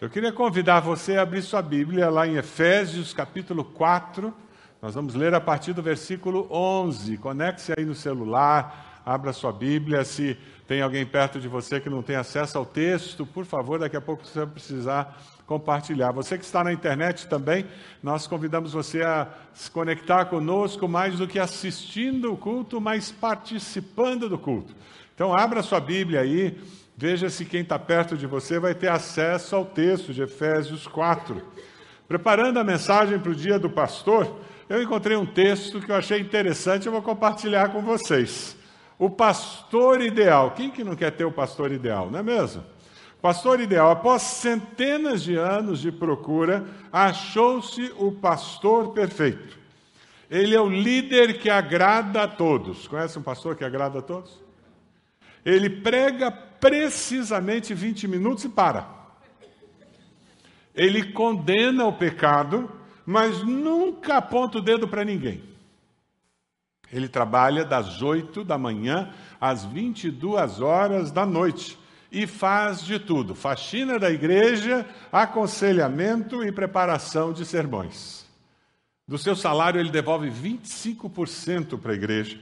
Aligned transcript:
Eu 0.00 0.08
queria 0.08 0.32
convidar 0.32 0.80
você 0.80 1.18
a 1.18 1.22
abrir 1.22 1.42
sua 1.42 1.60
Bíblia 1.60 2.08
lá 2.08 2.26
em 2.26 2.36
Efésios, 2.36 3.12
capítulo 3.12 3.62
4. 3.62 4.34
Nós 4.80 4.94
vamos 4.94 5.14
ler 5.14 5.34
a 5.34 5.40
partir 5.42 5.74
do 5.74 5.82
versículo 5.82 6.48
11. 6.50 7.18
Conecte-se 7.18 7.74
aí 7.76 7.84
no 7.84 7.94
celular, 7.94 9.02
abra 9.04 9.30
sua 9.34 9.52
Bíblia. 9.52 10.02
Se 10.02 10.38
tem 10.66 10.80
alguém 10.80 11.04
perto 11.04 11.38
de 11.38 11.48
você 11.48 11.78
que 11.78 11.90
não 11.90 12.02
tem 12.02 12.16
acesso 12.16 12.56
ao 12.56 12.64
texto, 12.64 13.26
por 13.26 13.44
favor, 13.44 13.78
daqui 13.78 13.94
a 13.94 14.00
pouco 14.00 14.26
você 14.26 14.38
vai 14.38 14.48
precisar 14.48 15.20
compartilhar. 15.46 16.12
Você 16.12 16.38
que 16.38 16.44
está 16.46 16.64
na 16.64 16.72
internet 16.72 17.26
também, 17.26 17.66
nós 18.02 18.26
convidamos 18.26 18.72
você 18.72 19.02
a 19.02 19.28
se 19.52 19.70
conectar 19.70 20.24
conosco 20.24 20.88
mais 20.88 21.18
do 21.18 21.28
que 21.28 21.38
assistindo 21.38 22.32
o 22.32 22.38
culto, 22.38 22.80
mas 22.80 23.12
participando 23.12 24.30
do 24.30 24.38
culto. 24.38 24.74
Então, 25.14 25.34
abra 25.34 25.62
sua 25.62 25.78
Bíblia 25.78 26.20
aí 26.20 26.58
Veja 27.00 27.30
se 27.30 27.46
quem 27.46 27.62
está 27.62 27.78
perto 27.78 28.14
de 28.14 28.26
você 28.26 28.58
vai 28.58 28.74
ter 28.74 28.88
acesso 28.88 29.56
ao 29.56 29.64
texto 29.64 30.12
de 30.12 30.20
Efésios 30.20 30.86
4. 30.86 31.42
Preparando 32.06 32.58
a 32.58 32.62
mensagem 32.62 33.18
para 33.18 33.32
o 33.32 33.34
dia 33.34 33.58
do 33.58 33.70
pastor, 33.70 34.38
eu 34.68 34.82
encontrei 34.82 35.16
um 35.16 35.24
texto 35.24 35.80
que 35.80 35.90
eu 35.90 35.96
achei 35.96 36.20
interessante, 36.20 36.84
eu 36.84 36.92
vou 36.92 37.00
compartilhar 37.00 37.70
com 37.70 37.80
vocês. 37.80 38.54
O 38.98 39.08
pastor 39.08 40.02
ideal. 40.02 40.50
Quem 40.50 40.70
que 40.70 40.84
não 40.84 40.94
quer 40.94 41.12
ter 41.12 41.24
o 41.24 41.32
pastor 41.32 41.72
ideal, 41.72 42.10
não 42.10 42.18
é 42.18 42.22
mesmo? 42.22 42.62
Pastor 43.22 43.60
ideal, 43.60 43.90
após 43.90 44.20
centenas 44.20 45.22
de 45.22 45.36
anos 45.36 45.80
de 45.80 45.90
procura, 45.90 46.66
achou-se 46.92 47.90
o 47.96 48.12
pastor 48.12 48.92
perfeito. 48.92 49.58
Ele 50.30 50.54
é 50.54 50.60
o 50.60 50.68
líder 50.68 51.38
que 51.38 51.48
agrada 51.48 52.24
a 52.24 52.28
todos. 52.28 52.86
Conhece 52.86 53.18
um 53.18 53.22
pastor 53.22 53.56
que 53.56 53.64
agrada 53.64 54.00
a 54.00 54.02
todos? 54.02 54.38
Ele 55.42 55.70
prega 55.70 56.49
precisamente 56.60 57.72
20 57.74 58.06
minutos 58.06 58.44
e 58.44 58.48
para. 58.48 58.86
Ele 60.74 61.12
condena 61.12 61.84
o 61.86 61.92
pecado, 61.92 62.70
mas 63.04 63.42
nunca 63.42 64.18
aponta 64.18 64.58
o 64.58 64.62
dedo 64.62 64.86
para 64.86 65.04
ninguém. 65.04 65.42
Ele 66.92 67.08
trabalha 67.08 67.64
das 67.64 68.02
8 68.02 68.44
da 68.44 68.58
manhã 68.58 69.12
às 69.40 69.64
22 69.64 70.60
horas 70.60 71.10
da 71.10 71.24
noite 71.24 71.78
e 72.10 72.26
faz 72.26 72.82
de 72.82 72.98
tudo: 72.98 73.34
faxina 73.34 73.98
da 73.98 74.10
igreja, 74.10 74.86
aconselhamento 75.10 76.44
e 76.44 76.52
preparação 76.52 77.32
de 77.32 77.44
sermões. 77.44 78.26
Do 79.06 79.18
seu 79.18 79.34
salário, 79.34 79.80
ele 79.80 79.90
devolve 79.90 80.30
25% 80.30 81.78
para 81.78 81.92
a 81.92 81.96
igreja 81.96 82.38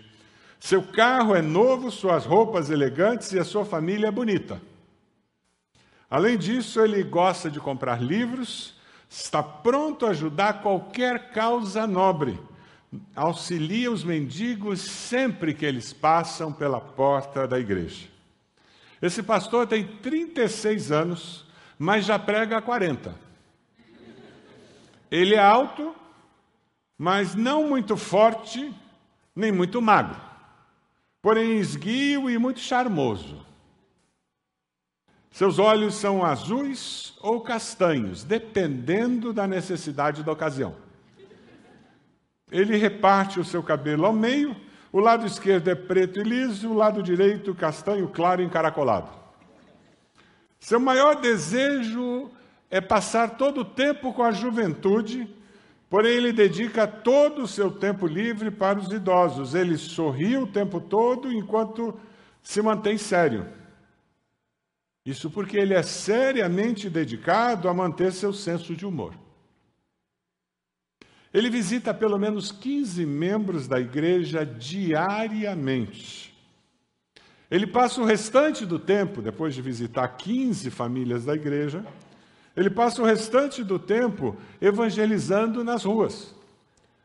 seu 0.60 0.82
carro 0.82 1.34
é 1.34 1.42
novo, 1.42 1.90
suas 1.90 2.24
roupas 2.24 2.68
elegantes 2.68 3.32
e 3.32 3.38
a 3.38 3.44
sua 3.44 3.64
família 3.64 4.08
é 4.08 4.10
bonita. 4.10 4.60
Além 6.10 6.36
disso, 6.36 6.80
ele 6.80 7.02
gosta 7.02 7.50
de 7.50 7.60
comprar 7.60 8.02
livros, 8.02 8.74
está 9.08 9.42
pronto 9.42 10.04
a 10.06 10.10
ajudar 10.10 10.62
qualquer 10.62 11.30
causa 11.30 11.86
nobre, 11.86 12.38
auxilia 13.14 13.90
os 13.90 14.02
mendigos 14.02 14.80
sempre 14.80 15.54
que 15.54 15.64
eles 15.64 15.92
passam 15.92 16.52
pela 16.52 16.80
porta 16.80 17.46
da 17.46 17.58
igreja. 17.58 18.08
Esse 19.00 19.22
pastor 19.22 19.66
tem 19.66 19.86
36 19.86 20.90
anos, 20.90 21.46
mas 21.78 22.04
já 22.04 22.18
prega 22.18 22.58
há 22.58 22.62
40. 22.62 23.14
Ele 25.10 25.36
é 25.36 25.38
alto, 25.38 25.94
mas 26.98 27.34
não 27.34 27.68
muito 27.68 27.96
forte, 27.96 28.74
nem 29.36 29.52
muito 29.52 29.80
magro 29.80 30.27
porém 31.28 31.58
esguio 31.58 32.30
e 32.30 32.38
muito 32.38 32.58
charmoso. 32.58 33.44
Seus 35.30 35.58
olhos 35.58 35.94
são 35.94 36.24
azuis 36.24 37.18
ou 37.20 37.42
castanhos, 37.42 38.24
dependendo 38.24 39.30
da 39.30 39.46
necessidade 39.46 40.22
da 40.22 40.32
ocasião. 40.32 40.74
Ele 42.50 42.78
reparte 42.78 43.38
o 43.38 43.44
seu 43.44 43.62
cabelo 43.62 44.06
ao 44.06 44.12
meio, 44.14 44.56
o 44.90 45.00
lado 45.00 45.26
esquerdo 45.26 45.68
é 45.68 45.74
preto 45.74 46.18
e 46.18 46.22
liso, 46.22 46.70
o 46.70 46.74
lado 46.74 47.02
direito 47.02 47.54
castanho 47.54 48.08
claro 48.08 48.40
e 48.40 48.46
encaracolado. 48.46 49.10
Seu 50.58 50.80
maior 50.80 51.16
desejo 51.16 52.30
é 52.70 52.80
passar 52.80 53.36
todo 53.36 53.60
o 53.60 53.66
tempo 53.66 54.14
com 54.14 54.22
a 54.22 54.32
juventude 54.32 55.28
Porém, 55.90 56.16
ele 56.16 56.32
dedica 56.32 56.86
todo 56.86 57.42
o 57.42 57.48
seu 57.48 57.70
tempo 57.70 58.06
livre 58.06 58.50
para 58.50 58.78
os 58.78 58.92
idosos. 58.92 59.54
Ele 59.54 59.76
sorri 59.78 60.36
o 60.36 60.46
tempo 60.46 60.80
todo 60.80 61.32
enquanto 61.32 61.98
se 62.42 62.60
mantém 62.60 62.98
sério. 62.98 63.46
Isso 65.04 65.30
porque 65.30 65.56
ele 65.56 65.72
é 65.72 65.82
seriamente 65.82 66.90
dedicado 66.90 67.68
a 67.68 67.74
manter 67.74 68.12
seu 68.12 68.32
senso 68.32 68.76
de 68.76 68.84
humor. 68.84 69.14
Ele 71.32 71.48
visita 71.48 71.94
pelo 71.94 72.18
menos 72.18 72.52
15 72.52 73.06
membros 73.06 73.66
da 73.66 73.80
igreja 73.80 74.44
diariamente. 74.44 76.34
Ele 77.50 77.66
passa 77.66 78.00
o 78.02 78.04
restante 78.04 78.66
do 78.66 78.78
tempo, 78.78 79.22
depois 79.22 79.54
de 79.54 79.62
visitar 79.62 80.06
15 80.08 80.70
famílias 80.70 81.24
da 81.24 81.34
igreja, 81.34 81.84
ele 82.58 82.70
passa 82.70 83.00
o 83.00 83.04
restante 83.04 83.62
do 83.62 83.78
tempo 83.78 84.36
evangelizando 84.60 85.62
nas 85.62 85.84
ruas. 85.84 86.34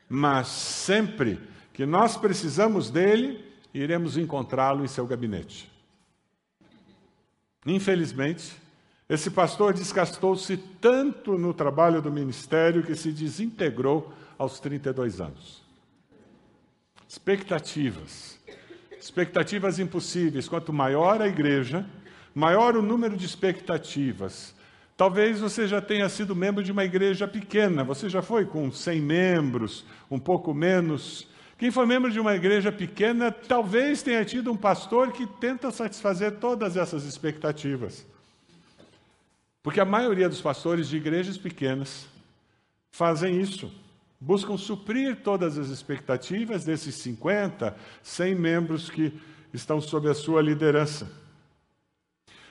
Mas 0.09 0.47
sempre 0.47 1.39
que 1.71 1.85
nós 1.85 2.17
precisamos 2.17 2.89
dele, 2.89 3.45
iremos 3.71 4.17
encontrá-lo 4.17 4.83
em 4.83 4.87
seu 4.87 5.05
gabinete. 5.05 5.71
Infelizmente, 7.67 8.51
esse 9.07 9.29
pastor 9.29 9.75
desgastou-se 9.75 10.57
tanto 10.57 11.37
no 11.37 11.53
trabalho 11.53 12.01
do 12.01 12.11
ministério 12.11 12.81
que 12.81 12.95
se 12.95 13.11
desintegrou 13.11 14.11
aos 14.39 14.59
32 14.59 15.21
anos. 15.21 15.61
Expectativas. 17.07 18.39
Expectativas 18.99 19.77
impossíveis. 19.77 20.47
Quanto 20.47 20.73
maior 20.73 21.21
a 21.21 21.27
igreja, 21.27 21.85
maior 22.33 22.75
o 22.75 22.81
número 22.81 23.15
de 23.15 23.27
expectativas, 23.27 24.55
Talvez 24.95 25.39
você 25.39 25.67
já 25.67 25.81
tenha 25.81 26.07
sido 26.07 26.35
membro 26.35 26.63
de 26.63 26.71
uma 26.71 26.85
igreja 26.85 27.27
pequena, 27.27 27.83
você 27.83 28.07
já 28.07 28.21
foi 28.21 28.45
com 28.45 28.71
100 28.71 29.01
membros, 29.01 29.85
um 30.09 30.19
pouco 30.19 30.53
menos. 30.53 31.27
Quem 31.57 31.71
foi 31.71 31.85
membro 31.85 32.11
de 32.11 32.19
uma 32.19 32.35
igreja 32.35 32.71
pequena, 32.71 33.31
talvez 33.31 34.03
tenha 34.03 34.23
tido 34.23 34.51
um 34.51 34.57
pastor 34.57 35.11
que 35.11 35.25
tenta 35.25 35.71
satisfazer 35.71 36.33
todas 36.33 36.77
essas 36.77 37.05
expectativas. 37.05 38.05
Porque 39.63 39.79
a 39.79 39.85
maioria 39.85 40.29
dos 40.29 40.41
pastores 40.41 40.87
de 40.87 40.97
igrejas 40.97 41.37
pequenas 41.37 42.05
fazem 42.91 43.41
isso. 43.41 43.71
Buscam 44.19 44.57
suprir 44.57 45.21
todas 45.23 45.57
as 45.57 45.69
expectativas 45.69 46.63
desses 46.63 46.95
50, 46.95 47.75
100 48.03 48.35
membros 48.35 48.89
que 48.89 49.19
estão 49.51 49.81
sob 49.81 50.07
a 50.07 50.13
sua 50.13 50.41
liderança. 50.41 51.11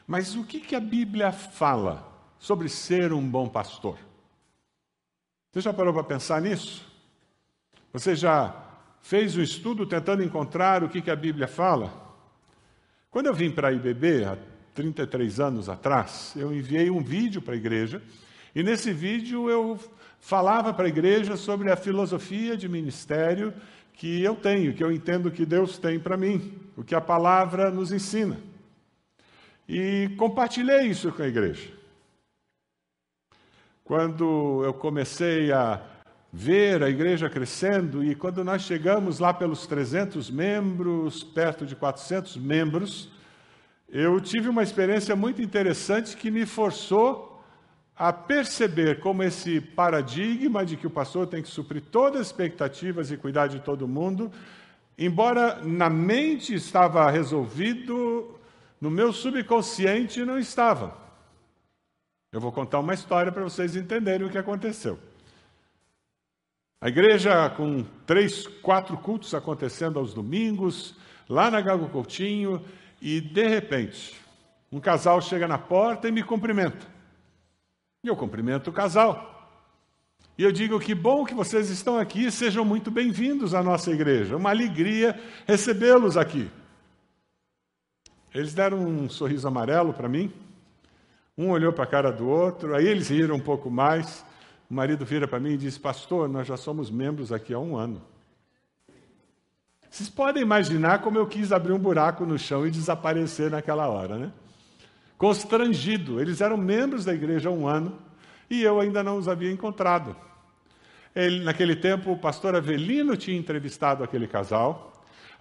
Mas 0.07 0.35
o 0.35 0.45
que, 0.45 0.59
que 0.59 0.75
a 0.75 0.81
Bíblia 0.81 1.31
fala 1.31 2.12
sobre 2.43 2.69
ser 2.69 3.13
um 3.13 3.25
bom 3.25 3.49
pastor. 3.49 3.97
Você 5.53 5.61
já 5.61 5.73
parou 5.73 5.95
para 5.95 6.03
pensar 6.03 6.43
nisso? 6.43 6.85
Você 7.93 8.17
já 8.17 8.53
fez 9.01 9.37
um 9.37 9.41
estudo 9.41 9.87
tentando 9.87 10.25
encontrar 10.25 10.83
o 10.83 10.89
que, 10.89 11.01
que 11.01 11.11
a 11.11 11.15
Bíblia 11.15 11.47
fala? 11.47 11.93
Quando 13.13 13.27
eu 13.27 13.35
vim 13.35 13.49
para 13.53 13.69
a 13.69 13.73
IBB, 13.73 14.25
há 14.25 14.37
33 14.75 15.39
anos 15.39 15.69
atrás, 15.69 16.33
eu 16.35 16.53
enviei 16.53 16.91
um 16.91 17.01
vídeo 17.01 17.41
para 17.41 17.55
a 17.55 17.57
igreja, 17.57 18.03
e 18.57 18.63
nesse 18.65 18.93
vídeo 18.93 19.49
eu 19.49 19.79
falava 20.19 20.75
para 20.75 20.87
a 20.87 20.89
igreja 20.89 21.37
sobre 21.37 21.71
a 21.71 21.77
filosofia 21.77 22.57
de 22.57 22.69
ministério 22.69 23.55
que 23.93 24.21
eu 24.21 24.35
tenho, 24.35 24.75
que 24.75 24.83
eu 24.83 24.91
entendo 24.91 25.31
que 25.31 25.47
Deus 25.47 25.79
tem 25.79 26.01
para 26.01 26.17
mim, 26.17 26.59
o 26.77 26.83
que 26.83 26.97
a 26.97 27.01
palavra 27.01 27.71
nos 27.71 27.93
ensina. 27.93 28.37
E 29.69 30.11
compartilhei 30.17 30.89
isso 30.89 31.13
com 31.13 31.23
a 31.23 31.29
igreja. 31.29 31.82
Quando 33.85 34.63
eu 34.65 34.73
comecei 34.73 35.51
a 35.51 35.81
ver 36.33 36.85
a 36.85 36.89
igreja 36.89 37.29
crescendo 37.29 38.05
e 38.05 38.15
quando 38.15 38.45
nós 38.45 38.63
chegamos 38.63 39.19
lá 39.19 39.35
pelos 39.35 39.67
300 39.67 40.31
membros, 40.31 41.25
perto 41.25 41.67
de 41.67 41.75
400 41.75 42.37
membros, 42.37 43.11
eu 43.89 44.21
tive 44.21 44.49
uma 44.49 44.63
experiência 44.63 45.17
muito 45.17 45.43
interessante 45.43 46.17
que 46.17 46.31
me 46.31 46.47
forçou 46.47 47.43
a 47.97 48.13
perceber 48.13 49.01
como 49.01 49.25
esse 49.25 49.61
paradigma 49.61 50.65
de 50.65 50.77
que 50.77 50.87
o 50.87 50.91
pastor 50.91 51.27
tem 51.27 51.43
que 51.43 51.49
suprir 51.49 51.83
todas 51.83 52.21
as 52.21 52.27
expectativas 52.29 53.11
e 53.11 53.17
cuidar 53.17 53.49
de 53.49 53.59
todo 53.59 53.89
mundo, 53.89 54.31
embora 54.97 55.61
na 55.65 55.91
mente 55.91 56.55
estava 56.55 57.11
resolvido, 57.11 58.39
no 58.81 58.91
meu 58.91 59.13
subconsciente 59.13 60.25
não 60.25 60.39
estava. 60.39 61.03
Eu 62.33 62.41
vou 62.41 62.51
contar 62.51 62.81
uma 62.81 62.95
história 62.95 63.31
para 63.31 63.43
vocês 63.43 63.77
entenderem 63.77 64.27
o 64.27 64.31
que 64.31 64.39
aconteceu. 64.39 64.99
A 66.81 66.89
igreja 66.89 67.51
com 67.51 67.85
três, 68.07 68.47
quatro 68.47 68.97
cultos 68.97 69.35
acontecendo 69.35 69.99
aos 69.99 70.15
domingos, 70.15 70.97
lá 71.29 71.51
na 71.51 71.61
Gago 71.61 71.91
Coutinho, 71.91 72.65
e 73.03 73.21
de 73.21 73.47
repente, 73.47 74.19
um 74.73 74.81
casal 74.81 75.21
chega 75.21 75.47
na 75.47 75.59
porta 75.59 76.09
e 76.09 76.11
me 76.11 76.23
cumprimenta. 76.23 76.87
E 78.03 78.09
eu 78.09 78.17
cumprimento 78.17 78.71
o 78.71 78.73
casal. 78.73 79.29
E 80.39 80.43
eu 80.43 80.51
digo 80.51 80.81
que 80.81 80.95
bom 80.95 81.27
que 81.27 81.35
vocês 81.35 81.69
estão 81.69 81.99
aqui, 81.99 82.31
sejam 82.31 82.65
muito 82.65 82.91
bem-vindos 82.91 83.53
à 83.53 83.63
nossa 83.63 83.91
igreja. 83.91 84.39
Uma 84.39 84.51
alegria 84.51 85.21
recebê-los 85.47 86.17
aqui. 86.17 86.51
Eles 88.35 88.55
deram 88.55 88.79
um 88.79 89.11
sorriso 89.11 89.47
amarelo 89.47 89.93
para 89.93 90.09
mim. 90.09 90.33
Um 91.37 91.51
olhou 91.51 91.73
para 91.73 91.85
a 91.85 91.87
cara 91.87 92.13
do 92.13 92.29
outro, 92.29 92.75
aí 92.75 92.87
eles 92.87 93.09
riram 93.09 93.37
um 93.37 93.41
pouco 93.41 93.71
mais. 93.71 94.25
O 94.71 94.75
marido 94.75 95.05
vira 95.05 95.27
para 95.27 95.41
mim 95.41 95.53
e 95.53 95.57
diz: 95.57 95.79
Pastor, 95.79 96.29
nós 96.29 96.47
já 96.47 96.57
somos 96.57 96.91
membros 96.91 97.33
aqui 97.33 97.55
há 97.55 97.59
um 97.59 97.77
ano. 97.77 98.03
Vocês 99.91 100.09
podem 100.09 100.43
imaginar 100.43 101.01
como 101.01 101.19
eu 101.19 101.27
quis 101.27 101.53
abrir 101.53 101.73
um 101.73 101.79
buraco 101.79 102.25
no 102.25 102.39
chão 102.39 102.67
e 102.67 102.71
desaparecer 102.71 103.51
naquela 103.51 103.89
hora, 103.89 104.17
né? 104.17 104.33
Constrangido. 105.19 106.21
Eles 106.21 106.41
eram 106.41 106.57
membros 106.57 107.05
da 107.05 107.13
igreja 107.13 107.49
há 107.49 107.53
um 107.53 107.67
ano 107.67 107.99
e 108.49 108.63
eu 108.63 108.81
ainda 108.81 109.03
não 109.03 109.19
os 109.19 109.29
havia 109.29 109.51
encontrado. 109.51 110.17
Ele, 111.15 111.45
naquele 111.45 111.77
tempo, 111.77 112.11
o 112.11 112.19
pastor 112.19 112.55
Avelino 112.55 113.17
tinha 113.17 113.39
entrevistado 113.39 114.03
aquele 114.03 114.27
casal. 114.27 114.92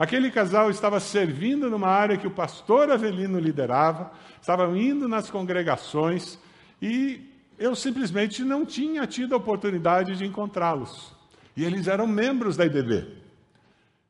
Aquele 0.02 0.32
casal 0.32 0.72
estava 0.72 1.00
servindo 1.00 1.70
numa 1.70 1.88
área 1.88 2.18
que 2.18 2.26
o 2.26 2.32
pastor 2.32 2.90
Avelino 2.90 3.38
liderava, 3.38 4.12
estavam 4.42 4.76
indo 4.76 5.08
nas 5.08 5.30
congregações 5.30 6.40
e 6.82 7.22
eu 7.60 7.76
simplesmente 7.76 8.44
não 8.44 8.66
tinha 8.66 9.06
tido 9.06 9.36
a 9.36 9.38
oportunidade 9.38 10.18
de 10.18 10.26
encontrá-los. 10.26 11.14
E 11.56 11.64
eles 11.64 11.86
eram 11.86 12.08
membros 12.08 12.58
da 12.58 12.66
IDB. 12.66 13.10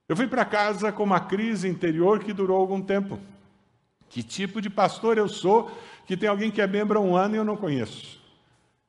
Eu 0.08 0.16
fui 0.16 0.28
para 0.28 0.46
casa 0.46 0.94
com 0.94 1.04
uma 1.04 1.20
crise 1.20 1.68
interior 1.68 2.20
que 2.20 2.32
durou 2.32 2.56
algum 2.56 2.82
tempo. 2.82 3.20
Que 4.08 4.24
tipo 4.24 4.62
de 4.62 4.70
pastor 4.70 5.18
eu 5.18 5.28
sou 5.28 5.70
que 6.08 6.16
tem 6.16 6.30
alguém 6.30 6.50
que 6.50 6.62
é 6.62 6.68
membro 6.68 7.00
há 7.00 7.02
um 7.02 7.18
ano 7.18 7.36
e 7.36 7.38
eu 7.38 7.44
não 7.44 7.58
conheço? 7.58 8.18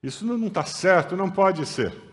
Isso 0.00 0.24
não 0.24 0.46
está 0.46 0.64
certo, 0.64 1.16
não 1.16 1.28
pode 1.28 1.66
ser. 1.66 2.11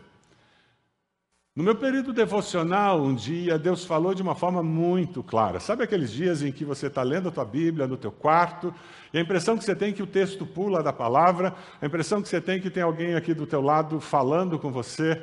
No 1.60 1.66
meu 1.66 1.76
período 1.76 2.14
devocional, 2.14 3.02
um 3.02 3.14
dia, 3.14 3.60
Deus 3.60 3.84
falou 3.84 4.14
de 4.14 4.22
uma 4.22 4.34
forma 4.34 4.64
muito 4.64 5.22
clara. 5.22 5.60
Sabe 5.60 5.84
aqueles 5.84 6.10
dias 6.10 6.42
em 6.42 6.54
que 6.54 6.64
você 6.64 6.88
está 6.88 7.04
lendo 7.04 7.28
a 7.28 7.32
tua 7.34 7.44
Bíblia 7.44 7.86
no 7.86 7.98
teu 7.98 8.14
quarto, 8.14 8.74
e 9.14 9.18
a 9.18 9.22
impressão 9.22 9.58
que 9.58 9.66
você 9.66 9.76
tem 9.76 9.90
é 9.90 9.92
que 9.92 10.02
o 10.02 10.08
texto 10.08 10.46
pula 10.46 10.82
da 10.82 10.94
palavra, 10.94 11.54
a 11.82 11.86
impressão 11.86 12.22
que 12.22 12.30
você 12.30 12.40
tem 12.40 12.60
é 12.60 12.60
que 12.62 12.70
tem 12.70 12.82
alguém 12.82 13.14
aqui 13.14 13.34
do 13.34 13.46
teu 13.46 13.60
lado 13.60 14.00
falando 14.00 14.58
com 14.58 14.72
você. 14.72 15.22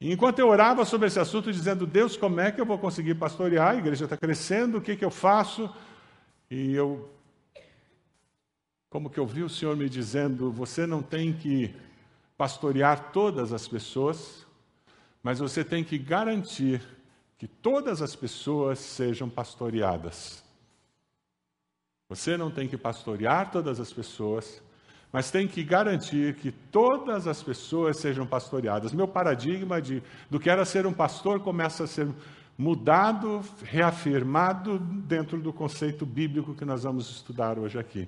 E 0.00 0.12
enquanto 0.12 0.40
eu 0.40 0.48
orava 0.48 0.84
sobre 0.84 1.06
esse 1.06 1.20
assunto, 1.20 1.52
dizendo, 1.52 1.86
Deus, 1.86 2.16
como 2.16 2.40
é 2.40 2.50
que 2.50 2.60
eu 2.60 2.66
vou 2.66 2.76
conseguir 2.76 3.14
pastorear? 3.14 3.70
A 3.70 3.76
igreja 3.76 4.06
está 4.06 4.16
crescendo, 4.16 4.78
o 4.78 4.80
que, 4.80 4.96
que 4.96 5.04
eu 5.04 5.12
faço? 5.12 5.72
E 6.50 6.74
eu 6.74 7.08
como 8.90 9.08
que 9.08 9.20
eu 9.20 9.26
vi 9.26 9.44
o 9.44 9.48
Senhor 9.48 9.76
me 9.76 9.88
dizendo: 9.88 10.50
você 10.50 10.88
não 10.88 11.00
tem 11.00 11.32
que 11.32 11.72
pastorear 12.36 13.12
todas 13.12 13.52
as 13.52 13.68
pessoas, 13.68 14.44
mas 15.24 15.38
você 15.38 15.64
tem 15.64 15.82
que 15.82 15.96
garantir 15.96 16.82
que 17.38 17.48
todas 17.48 18.02
as 18.02 18.14
pessoas 18.14 18.78
sejam 18.78 19.26
pastoreadas. 19.28 20.44
Você 22.10 22.36
não 22.36 22.50
tem 22.50 22.68
que 22.68 22.76
pastorear 22.76 23.50
todas 23.50 23.80
as 23.80 23.90
pessoas, 23.90 24.62
mas 25.10 25.30
tem 25.30 25.48
que 25.48 25.64
garantir 25.64 26.34
que 26.34 26.52
todas 26.52 27.26
as 27.26 27.42
pessoas 27.42 27.96
sejam 27.96 28.26
pastoreadas. 28.26 28.92
Meu 28.92 29.08
paradigma 29.08 29.80
de, 29.80 30.02
do 30.28 30.38
que 30.38 30.50
era 30.50 30.66
ser 30.66 30.86
um 30.86 30.92
pastor 30.92 31.40
começa 31.40 31.84
a 31.84 31.86
ser 31.86 32.06
mudado, 32.58 33.40
reafirmado 33.62 34.78
dentro 34.78 35.40
do 35.40 35.54
conceito 35.54 36.04
bíblico 36.04 36.54
que 36.54 36.66
nós 36.66 36.82
vamos 36.82 37.08
estudar 37.08 37.58
hoje 37.58 37.78
aqui. 37.78 38.06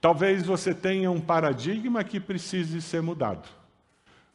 Talvez 0.00 0.44
você 0.44 0.74
tenha 0.74 1.08
um 1.08 1.20
paradigma 1.20 2.02
que 2.02 2.18
precise 2.18 2.82
ser 2.82 3.00
mudado. 3.00 3.59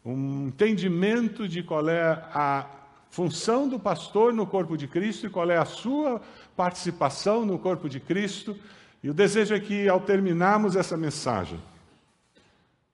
Um 0.05 0.47
entendimento 0.47 1.47
de 1.47 1.63
qual 1.63 1.89
é 1.89 2.03
a 2.31 2.67
função 3.09 3.67
do 3.67 3.79
pastor 3.79 4.33
no 4.33 4.45
corpo 4.45 4.77
de 4.77 4.87
Cristo 4.87 5.25
e 5.25 5.29
qual 5.29 5.49
é 5.49 5.57
a 5.57 5.65
sua 5.65 6.21
participação 6.55 7.45
no 7.45 7.57
corpo 7.57 7.89
de 7.89 7.99
Cristo. 7.99 8.57
E 9.01 9.09
o 9.09 9.13
desejo 9.13 9.55
é 9.55 9.59
que, 9.59 9.87
ao 9.87 10.01
terminarmos 10.01 10.75
essa 10.75 10.95
mensagem, 10.95 11.59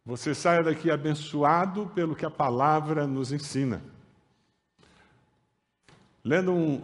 você 0.05 0.33
saia 0.33 0.63
daqui 0.63 0.89
abençoado 0.89 1.91
pelo 1.93 2.15
que 2.15 2.25
a 2.25 2.29
palavra 2.29 3.05
nos 3.05 3.31
ensina. 3.31 3.81
Lendo 6.23 6.51
um, 6.51 6.81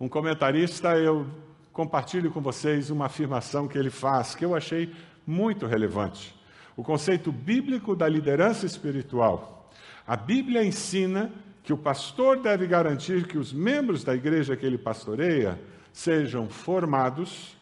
um 0.00 0.08
comentarista, 0.08 0.96
eu 0.96 1.26
compartilho 1.72 2.30
com 2.30 2.40
vocês 2.40 2.90
uma 2.90 3.06
afirmação 3.06 3.68
que 3.68 3.78
ele 3.78 3.90
faz, 3.90 4.34
que 4.34 4.44
eu 4.44 4.54
achei 4.54 4.92
muito 5.26 5.66
relevante. 5.66 6.34
O 6.76 6.82
conceito 6.82 7.30
bíblico 7.30 7.94
da 7.94 8.08
liderança 8.08 8.66
espiritual. 8.66 9.59
A 10.10 10.16
Bíblia 10.16 10.64
ensina 10.64 11.30
que 11.62 11.72
o 11.72 11.78
pastor 11.78 12.40
deve 12.40 12.66
garantir 12.66 13.28
que 13.28 13.38
os 13.38 13.52
membros 13.52 14.02
da 14.02 14.12
igreja 14.12 14.56
que 14.56 14.66
ele 14.66 14.76
pastoreia 14.76 15.56
sejam 15.92 16.48
formados, 16.48 17.56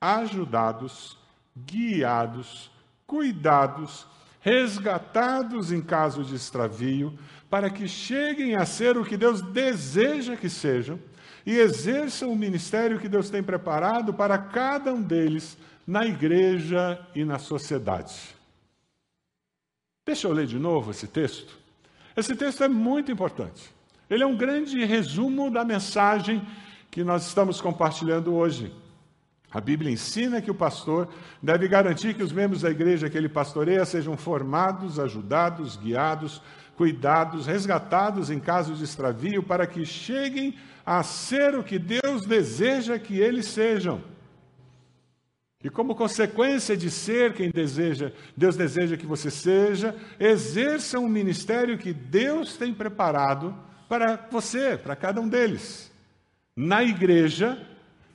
ajudados, 0.00 1.18
guiados, 1.54 2.70
cuidados, 3.06 4.06
resgatados 4.40 5.70
em 5.70 5.82
caso 5.82 6.24
de 6.24 6.34
extravio, 6.34 7.18
para 7.50 7.68
que 7.68 7.86
cheguem 7.86 8.56
a 8.56 8.64
ser 8.64 8.96
o 8.96 9.04
que 9.04 9.18
Deus 9.18 9.42
deseja 9.42 10.36
que 10.36 10.48
sejam 10.48 10.98
e 11.44 11.54
exerçam 11.54 12.32
o 12.32 12.36
ministério 12.36 12.98
que 12.98 13.10
Deus 13.10 13.28
tem 13.28 13.42
preparado 13.42 14.14
para 14.14 14.38
cada 14.38 14.90
um 14.90 15.02
deles 15.02 15.58
na 15.86 16.06
igreja 16.06 16.98
e 17.14 17.26
na 17.26 17.38
sociedade. 17.38 18.34
Deixa 20.06 20.26
eu 20.26 20.32
ler 20.32 20.46
de 20.46 20.58
novo 20.58 20.92
esse 20.92 21.06
texto. 21.06 21.60
Esse 22.16 22.34
texto 22.34 22.64
é 22.64 22.68
muito 22.68 23.10
importante. 23.10 23.70
Ele 24.08 24.22
é 24.22 24.26
um 24.26 24.36
grande 24.36 24.84
resumo 24.84 25.50
da 25.50 25.64
mensagem 25.64 26.42
que 26.90 27.04
nós 27.04 27.26
estamos 27.26 27.60
compartilhando 27.60 28.34
hoje. 28.34 28.74
A 29.52 29.60
Bíblia 29.60 29.90
ensina 29.90 30.40
que 30.40 30.50
o 30.50 30.54
pastor 30.54 31.08
deve 31.42 31.66
garantir 31.68 32.14
que 32.14 32.22
os 32.22 32.32
membros 32.32 32.62
da 32.62 32.70
igreja 32.70 33.10
que 33.10 33.18
ele 33.18 33.28
pastoreia 33.28 33.84
sejam 33.84 34.16
formados, 34.16 34.98
ajudados, 34.98 35.76
guiados, 35.76 36.40
cuidados, 36.76 37.46
resgatados 37.46 38.30
em 38.30 38.40
caso 38.40 38.74
de 38.74 38.84
extravio, 38.84 39.42
para 39.42 39.66
que 39.66 39.84
cheguem 39.84 40.56
a 40.86 41.02
ser 41.02 41.54
o 41.54 41.62
que 41.62 41.78
Deus 41.78 42.26
deseja 42.26 42.98
que 42.98 43.18
eles 43.18 43.46
sejam. 43.46 44.00
E 45.62 45.68
como 45.68 45.94
consequência 45.94 46.74
de 46.74 46.90
ser 46.90 47.34
quem 47.34 47.50
deseja, 47.50 48.12
Deus 48.34 48.56
deseja 48.56 48.96
que 48.96 49.06
você 49.06 49.30
seja, 49.30 49.94
exerça 50.18 50.98
um 50.98 51.08
ministério 51.08 51.76
que 51.76 51.92
Deus 51.92 52.56
tem 52.56 52.72
preparado 52.72 53.54
para 53.86 54.16
você, 54.30 54.78
para 54.78 54.96
cada 54.96 55.20
um 55.20 55.28
deles, 55.28 55.92
na 56.56 56.82
igreja 56.82 57.66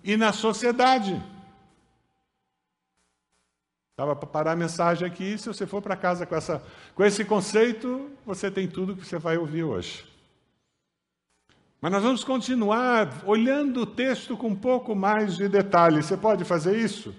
e 0.03 0.17
na 0.17 0.33
sociedade. 0.33 1.21
Estava 3.91 4.15
para 4.15 4.27
parar 4.27 4.51
a 4.53 4.55
mensagem 4.55 5.07
aqui, 5.07 5.37
se 5.37 5.47
você 5.47 5.67
for 5.67 5.83
para 5.83 5.95
casa 5.95 6.25
com, 6.25 6.35
essa, 6.35 6.63
com 6.95 7.05
esse 7.05 7.23
conceito, 7.23 8.09
você 8.25 8.49
tem 8.49 8.67
tudo 8.67 8.95
que 8.95 9.05
você 9.05 9.19
vai 9.19 9.37
ouvir 9.37 9.63
hoje. 9.63 10.03
Mas 11.79 11.91
nós 11.91 12.01
vamos 12.01 12.23
continuar 12.23 13.21
olhando 13.23 13.81
o 13.81 13.85
texto 13.85 14.35
com 14.35 14.47
um 14.47 14.55
pouco 14.55 14.95
mais 14.95 15.37
de 15.37 15.47
detalhe. 15.47 16.01
Você 16.01 16.17
pode 16.17 16.43
fazer 16.43 16.77
isso? 16.77 17.13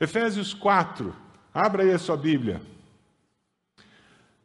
Efésios 0.00 0.52
4, 0.54 1.14
abra 1.52 1.82
aí 1.82 1.92
a 1.92 1.98
sua 1.98 2.16
Bíblia. 2.16 2.60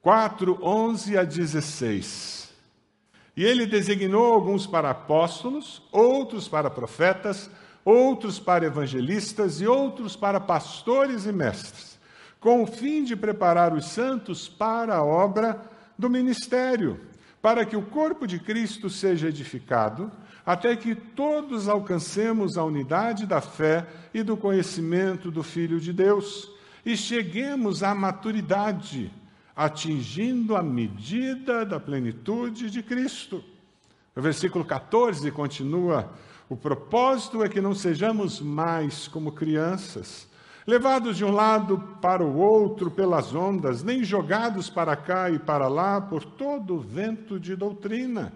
4, 0.01 0.59
11 0.61 1.17
a 1.17 1.23
16. 1.23 2.53
E 3.35 3.43
ele 3.43 3.65
designou 3.65 4.33
alguns 4.33 4.65
para 4.65 4.89
apóstolos, 4.89 5.81
outros 5.91 6.47
para 6.47 6.69
profetas, 6.69 7.49
outros 7.83 8.39
para 8.39 8.65
evangelistas 8.65 9.61
e 9.61 9.67
outros 9.67 10.15
para 10.15 10.39
pastores 10.39 11.25
e 11.25 11.31
mestres, 11.31 11.97
com 12.39 12.63
o 12.63 12.67
fim 12.67 13.03
de 13.03 13.15
preparar 13.15 13.73
os 13.73 13.85
santos 13.85 14.47
para 14.47 14.95
a 14.95 15.03
obra 15.03 15.61
do 15.97 16.09
ministério, 16.09 16.99
para 17.41 17.65
que 17.65 17.75
o 17.75 17.81
corpo 17.81 18.25
de 18.25 18.39
Cristo 18.39 18.89
seja 18.89 19.29
edificado 19.29 20.11
até 20.45 20.75
que 20.77 20.95
todos 20.95 21.67
alcancemos 21.67 22.57
a 22.57 22.63
unidade 22.63 23.25
da 23.25 23.41
fé 23.41 23.85
e 24.13 24.23
do 24.23 24.37
conhecimento 24.37 25.29
do 25.29 25.43
Filho 25.43 25.77
de 25.77 25.91
Deus 25.91 26.49
e 26.85 26.95
cheguemos 26.95 27.83
à 27.83 27.93
maturidade, 27.93 29.11
atingindo 29.53 30.55
a 30.55 30.63
medida 30.63 31.65
da 31.65 31.81
plenitude 31.81 32.69
de 32.71 32.81
Cristo. 32.81 33.43
O 34.15 34.21
versículo 34.21 34.63
14 34.63 35.29
continua: 35.31 36.13
O 36.47 36.55
propósito 36.55 37.43
é 37.43 37.49
que 37.49 37.59
não 37.59 37.75
sejamos 37.75 38.39
mais 38.39 39.05
como 39.05 39.33
crianças, 39.33 40.26
levados 40.67 41.15
de 41.15 41.23
um 41.23 41.31
lado 41.31 41.79
para 42.01 42.21
o 42.21 42.37
outro 42.37 42.91
pelas 42.91 43.33
ondas, 43.33 43.83
nem 43.83 44.03
jogados 44.03 44.69
para 44.69 44.97
cá 44.97 45.31
e 45.31 45.39
para 45.39 45.69
lá 45.69 46.01
por 46.01 46.25
todo 46.25 46.75
o 46.75 46.79
vento 46.81 47.39
de 47.39 47.55
doutrina 47.55 48.33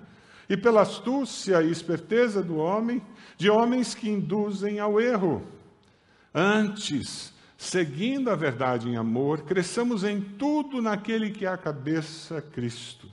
e 0.47 0.55
pela 0.55 0.81
astúcia 0.81 1.61
e 1.61 1.69
esperteza 1.69 2.41
do 2.41 2.55
homem, 2.55 3.01
de 3.37 3.49
homens 3.49 3.93
que 3.93 4.09
induzem 4.09 4.79
ao 4.79 4.99
erro. 4.99 5.45
Antes, 6.33 7.33
seguindo 7.57 8.29
a 8.29 8.35
verdade 8.35 8.89
em 8.89 8.95
amor, 8.95 9.41
cresçamos 9.41 10.05
em 10.05 10.21
tudo 10.21 10.81
naquele 10.81 11.31
que 11.31 11.45
é 11.45 11.49
a 11.49 11.57
cabeça, 11.57 12.41
Cristo. 12.41 13.07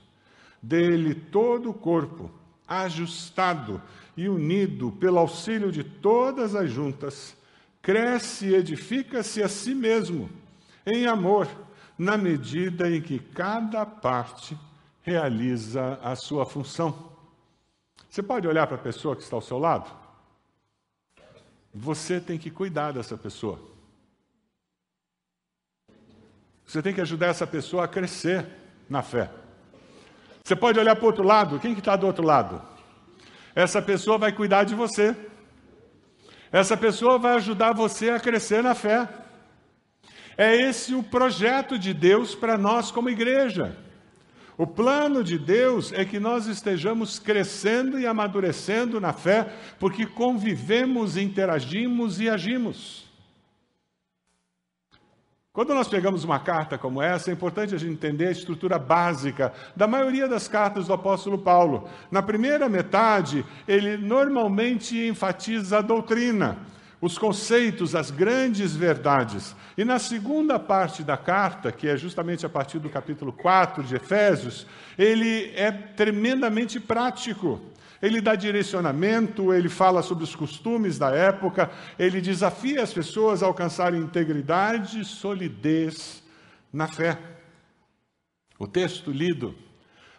Dele 0.61 1.13
todo 1.13 1.69
o 1.69 1.73
corpo, 1.73 2.31
ajustado 2.67 3.81
e 4.15 4.27
unido 4.27 4.91
pelo 4.93 5.17
auxílio 5.17 5.71
de 5.71 5.83
todas 5.83 6.55
as 6.55 6.69
juntas, 6.69 7.37
cresce 7.81 8.47
e 8.47 8.55
edifica-se 8.55 9.41
a 9.41 9.49
si 9.49 9.73
mesmo 9.73 10.29
em 10.85 11.05
amor, 11.05 11.47
na 11.97 12.17
medida 12.17 12.89
em 12.89 13.01
que 13.01 13.19
cada 13.19 13.85
parte 13.85 14.57
realiza 15.01 15.99
a 16.01 16.15
sua 16.15 16.45
função. 16.45 17.11
Você 18.09 18.23
pode 18.23 18.47
olhar 18.47 18.67
para 18.67 18.75
a 18.75 18.81
pessoa 18.81 19.15
que 19.15 19.21
está 19.21 19.35
ao 19.35 19.41
seu 19.41 19.57
lado? 19.57 19.89
Você 21.73 22.19
tem 22.19 22.37
que 22.37 22.49
cuidar 22.49 22.93
dessa 22.93 23.17
pessoa. 23.17 23.59
Você 26.65 26.81
tem 26.81 26.93
que 26.93 27.01
ajudar 27.01 27.27
essa 27.27 27.47
pessoa 27.47 27.85
a 27.85 27.87
crescer 27.87 28.47
na 28.89 29.01
fé. 29.01 29.31
Você 30.43 30.55
pode 30.55 30.79
olhar 30.79 30.95
para 30.95 31.03
o 31.03 31.07
outro 31.07 31.23
lado. 31.23 31.59
Quem 31.59 31.73
que 31.73 31.79
está 31.79 31.95
do 31.95 32.07
outro 32.07 32.25
lado? 32.25 32.61
Essa 33.53 33.81
pessoa 33.81 34.17
vai 34.17 34.31
cuidar 34.31 34.63
de 34.63 34.73
você. 34.73 35.15
Essa 36.51 36.75
pessoa 36.75 37.19
vai 37.19 37.35
ajudar 37.35 37.73
você 37.73 38.09
a 38.09 38.19
crescer 38.19 38.63
na 38.63 38.73
fé. 38.73 39.07
É 40.37 40.55
esse 40.55 40.95
o 40.95 41.03
projeto 41.03 41.77
de 41.77 41.93
Deus 41.93 42.33
para 42.33 42.57
nós 42.57 42.91
como 42.91 43.09
igreja. 43.09 43.75
O 44.57 44.67
plano 44.67 45.23
de 45.23 45.37
Deus 45.37 45.93
é 45.93 46.03
que 46.03 46.19
nós 46.19 46.47
estejamos 46.47 47.19
crescendo 47.19 47.99
e 47.99 48.05
amadurecendo 48.05 48.99
na 48.99 49.13
fé, 49.13 49.53
porque 49.79 50.05
convivemos, 50.05 51.15
interagimos 51.15 52.19
e 52.19 52.29
agimos. 52.29 53.08
Quando 55.59 55.73
nós 55.73 55.89
pegamos 55.89 56.23
uma 56.23 56.39
carta 56.39 56.77
como 56.77 57.01
essa, 57.01 57.29
é 57.29 57.33
importante 57.33 57.75
a 57.75 57.77
gente 57.77 57.91
entender 57.91 58.27
a 58.27 58.31
estrutura 58.31 58.79
básica 58.79 59.51
da 59.75 59.87
maioria 59.87 60.25
das 60.25 60.47
cartas 60.47 60.87
do 60.87 60.93
apóstolo 60.93 61.37
Paulo. 61.37 61.89
Na 62.09 62.21
primeira 62.21 62.69
metade, 62.69 63.45
ele 63.67 63.97
normalmente 63.97 64.97
enfatiza 65.05 65.79
a 65.79 65.81
doutrina 65.81 66.59
os 67.01 67.17
conceitos, 67.17 67.93
as 67.93 68.09
grandes 68.09 68.73
verdades. 68.73 69.53
E 69.77 69.83
na 69.83 69.99
segunda 69.99 70.57
parte 70.57 71.03
da 71.03 71.17
carta, 71.17 71.73
que 71.73 71.89
é 71.89 71.97
justamente 71.97 72.45
a 72.45 72.49
partir 72.49 72.79
do 72.79 72.89
capítulo 72.89 73.33
4 73.33 73.83
de 73.83 73.97
Efésios, 73.97 74.65
ele 74.97 75.51
é 75.57 75.71
tremendamente 75.71 76.79
prático. 76.79 77.59
Ele 78.01 78.21
dá 78.21 78.35
direcionamento, 78.35 79.53
ele 79.53 79.67
fala 79.67 80.01
sobre 80.01 80.23
os 80.23 80.35
costumes 80.35 80.97
da 80.97 81.11
época, 81.11 81.69
ele 81.97 82.21
desafia 82.21 82.81
as 82.81 82.93
pessoas 82.93 83.43
a 83.43 83.45
alcançarem 83.45 83.99
integridade 83.99 85.01
e 85.01 85.05
solidez 85.05 86.23
na 86.71 86.87
fé. 86.87 87.17
O 88.57 88.67
texto 88.67 89.11
lido 89.11 89.53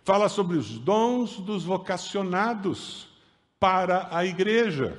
fala 0.05 0.29
sobre 0.29 0.57
os 0.57 0.79
dons 0.79 1.39
dos 1.39 1.65
vocacionados 1.65 3.09
para 3.59 4.09
a 4.11 4.25
igreja. 4.25 4.99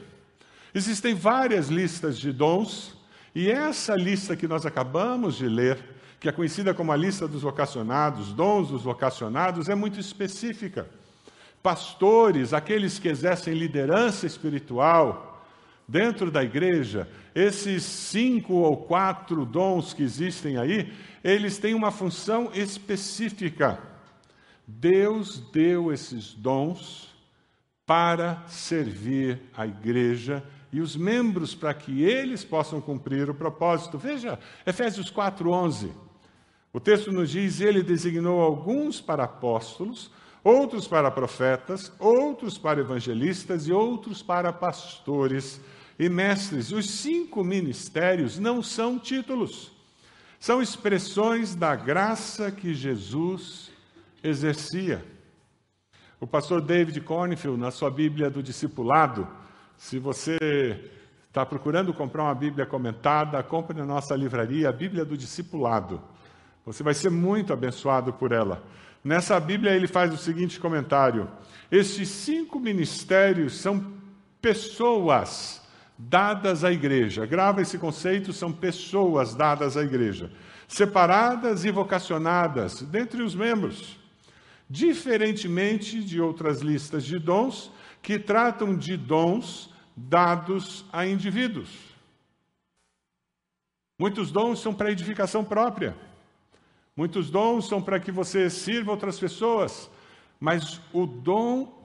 Existem 0.73 1.13
várias 1.13 1.67
listas 1.67 2.17
de 2.17 2.31
dons, 2.31 2.95
e 3.33 3.49
essa 3.49 3.95
lista 3.95 4.35
que 4.35 4.47
nós 4.47 4.65
acabamos 4.65 5.35
de 5.35 5.47
ler, 5.47 5.77
que 6.19 6.29
é 6.29 6.31
conhecida 6.31 6.73
como 6.73 6.91
a 6.91 6.95
lista 6.95 7.27
dos 7.27 7.41
vocacionados, 7.41 8.31
dons 8.31 8.69
dos 8.69 8.83
vocacionados, 8.83 9.69
é 9.69 9.75
muito 9.75 9.99
específica. 9.99 10.87
Pastores, 11.61 12.53
aqueles 12.53 12.97
que 12.97 13.07
exercem 13.07 13.53
liderança 13.53 14.25
espiritual 14.25 15.45
dentro 15.87 16.31
da 16.31 16.43
igreja, 16.43 17.07
esses 17.35 17.83
cinco 17.83 18.53
ou 18.53 18.77
quatro 18.77 19.45
dons 19.45 19.93
que 19.93 20.03
existem 20.03 20.57
aí, 20.57 20.91
eles 21.23 21.57
têm 21.57 21.73
uma 21.73 21.91
função 21.91 22.49
específica. 22.53 23.79
Deus 24.65 25.39
deu 25.51 25.91
esses 25.91 26.33
dons 26.33 27.13
para 27.85 28.41
servir 28.47 29.41
a 29.55 29.67
igreja 29.67 30.43
e 30.71 30.79
os 30.79 30.95
membros 30.95 31.53
para 31.53 31.73
que 31.73 32.03
eles 32.03 32.43
possam 32.43 32.79
cumprir 32.79 33.29
o 33.29 33.35
propósito. 33.35 33.97
Veja, 33.97 34.39
Efésios 34.65 35.11
4:11. 35.11 35.91
O 36.71 36.79
texto 36.79 37.11
nos 37.11 37.29
diz: 37.29 37.59
Ele 37.59 37.83
designou 37.83 38.39
alguns 38.39 39.01
para 39.01 39.25
apóstolos, 39.25 40.09
outros 40.43 40.87
para 40.87 41.11
profetas, 41.11 41.91
outros 41.99 42.57
para 42.57 42.79
evangelistas 42.79 43.67
e 43.67 43.71
outros 43.71 44.23
para 44.23 44.51
pastores 44.51 45.61
e 45.99 46.09
mestres. 46.09 46.71
Os 46.71 46.89
cinco 46.89 47.43
ministérios 47.43 48.39
não 48.39 48.63
são 48.63 48.97
títulos, 48.97 49.71
são 50.39 50.61
expressões 50.61 51.53
da 51.55 51.75
graça 51.75 52.51
que 52.51 52.73
Jesus 52.73 53.69
exercia. 54.23 55.05
O 56.19 56.27
pastor 56.27 56.61
David 56.61 57.01
Cornfield, 57.01 57.59
na 57.59 57.71
sua 57.71 57.89
Bíblia 57.89 58.29
do 58.29 58.43
Discipulado, 58.43 59.27
se 59.75 59.97
você 59.97 60.37
está 61.27 61.45
procurando 61.45 61.93
comprar 61.93 62.23
uma 62.23 62.35
Bíblia 62.35 62.65
comentada, 62.65 63.41
compre 63.41 63.75
na 63.77 63.85
nossa 63.85 64.15
livraria 64.15 64.69
a 64.69 64.71
Bíblia 64.71 65.03
do 65.03 65.17
Discipulado. 65.17 66.01
Você 66.65 66.83
vai 66.83 66.93
ser 66.93 67.09
muito 67.09 67.51
abençoado 67.51 68.13
por 68.13 68.31
ela. 68.31 68.61
Nessa 69.03 69.39
Bíblia 69.39 69.73
ele 69.73 69.87
faz 69.87 70.13
o 70.13 70.17
seguinte 70.17 70.59
comentário: 70.59 71.29
Estes 71.71 72.09
cinco 72.09 72.59
ministérios 72.59 73.55
são 73.55 73.93
pessoas 74.41 75.61
dadas 75.97 76.63
à 76.63 76.71
igreja. 76.71 77.25
Grava 77.25 77.61
esse 77.61 77.77
conceito, 77.77 78.31
são 78.33 78.51
pessoas 78.51 79.35
dadas 79.35 79.75
à 79.75 79.83
igreja, 79.83 80.31
separadas 80.67 81.65
e 81.65 81.71
vocacionadas 81.71 82.81
dentre 82.83 83.21
os 83.21 83.35
membros. 83.35 83.99
Diferentemente 84.69 86.01
de 86.03 86.21
outras 86.21 86.61
listas 86.61 87.03
de 87.03 87.19
dons, 87.19 87.71
que 88.01 88.17
tratam 88.17 88.75
de 88.75 88.95
dons 88.95 89.69
dados 89.95 90.85
a 90.91 91.05
indivíduos. 91.05 91.69
Muitos 93.99 94.31
dons 94.31 94.59
são 94.59 94.73
para 94.73 94.91
edificação 94.91 95.43
própria. 95.43 95.95
Muitos 96.95 97.29
dons 97.29 97.67
são 97.67 97.81
para 97.81 97.99
que 97.99 98.11
você 98.11 98.49
sirva 98.49 98.91
outras 98.91 99.19
pessoas. 99.19 99.89
Mas 100.39 100.81
o 100.91 101.05
dom 101.05 101.81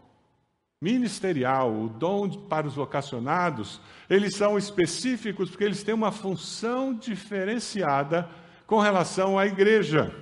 ministerial, 0.80 1.72
o 1.72 1.88
dom 1.88 2.28
para 2.28 2.66
os 2.66 2.74
vocacionados, 2.74 3.80
eles 4.10 4.34
são 4.34 4.58
específicos 4.58 5.50
porque 5.50 5.64
eles 5.64 5.82
têm 5.82 5.94
uma 5.94 6.12
função 6.12 6.94
diferenciada 6.94 8.28
com 8.66 8.78
relação 8.78 9.38
à 9.38 9.46
igreja. 9.46 10.14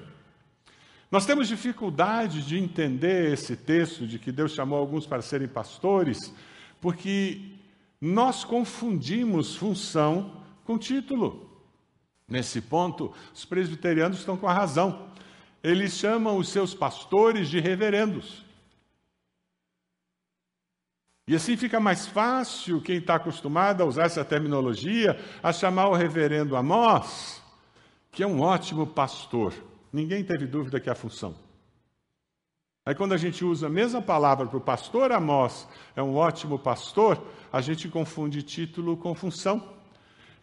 Nós 1.10 1.26
temos 1.26 1.48
dificuldade 1.48 2.44
de 2.44 2.58
entender 2.58 3.32
esse 3.32 3.56
texto 3.56 4.06
de 4.06 4.18
que 4.18 4.32
Deus 4.32 4.52
chamou 4.52 4.78
alguns 4.78 5.06
para 5.06 5.22
serem 5.22 5.46
pastores, 5.46 6.34
porque 6.80 7.40
nós 8.00 8.44
confundimos 8.44 9.54
função 9.54 10.42
com 10.64 10.76
título. 10.76 11.53
Nesse 12.34 12.60
ponto, 12.60 13.14
os 13.32 13.44
presbiterianos 13.44 14.18
estão 14.18 14.36
com 14.36 14.48
a 14.48 14.52
razão. 14.52 15.08
Eles 15.62 15.92
chamam 15.92 16.36
os 16.36 16.48
seus 16.48 16.74
pastores 16.74 17.48
de 17.48 17.60
reverendos. 17.60 18.44
E 21.28 21.36
assim 21.36 21.56
fica 21.56 21.78
mais 21.78 22.08
fácil 22.08 22.82
quem 22.82 22.96
está 22.96 23.14
acostumado 23.14 23.84
a 23.84 23.86
usar 23.86 24.06
essa 24.06 24.24
terminologia 24.24 25.16
a 25.40 25.52
chamar 25.52 25.86
o 25.86 25.94
reverendo 25.94 26.56
Amós, 26.56 27.40
que 28.10 28.24
é 28.24 28.26
um 28.26 28.40
ótimo 28.40 28.84
pastor. 28.84 29.54
Ninguém 29.92 30.24
teve 30.24 30.44
dúvida 30.44 30.80
que 30.80 30.88
é 30.88 30.92
a 30.92 30.96
função. 30.96 31.36
Aí, 32.84 32.96
quando 32.96 33.14
a 33.14 33.16
gente 33.16 33.44
usa 33.44 33.68
a 33.68 33.70
mesma 33.70 34.02
palavra 34.02 34.44
para 34.48 34.58
o 34.58 34.60
pastor 34.60 35.12
Amós, 35.12 35.68
é 35.94 36.02
um 36.02 36.16
ótimo 36.16 36.58
pastor, 36.58 37.24
a 37.52 37.60
gente 37.60 37.88
confunde 37.88 38.42
título 38.42 38.96
com 38.96 39.14
função. 39.14 39.73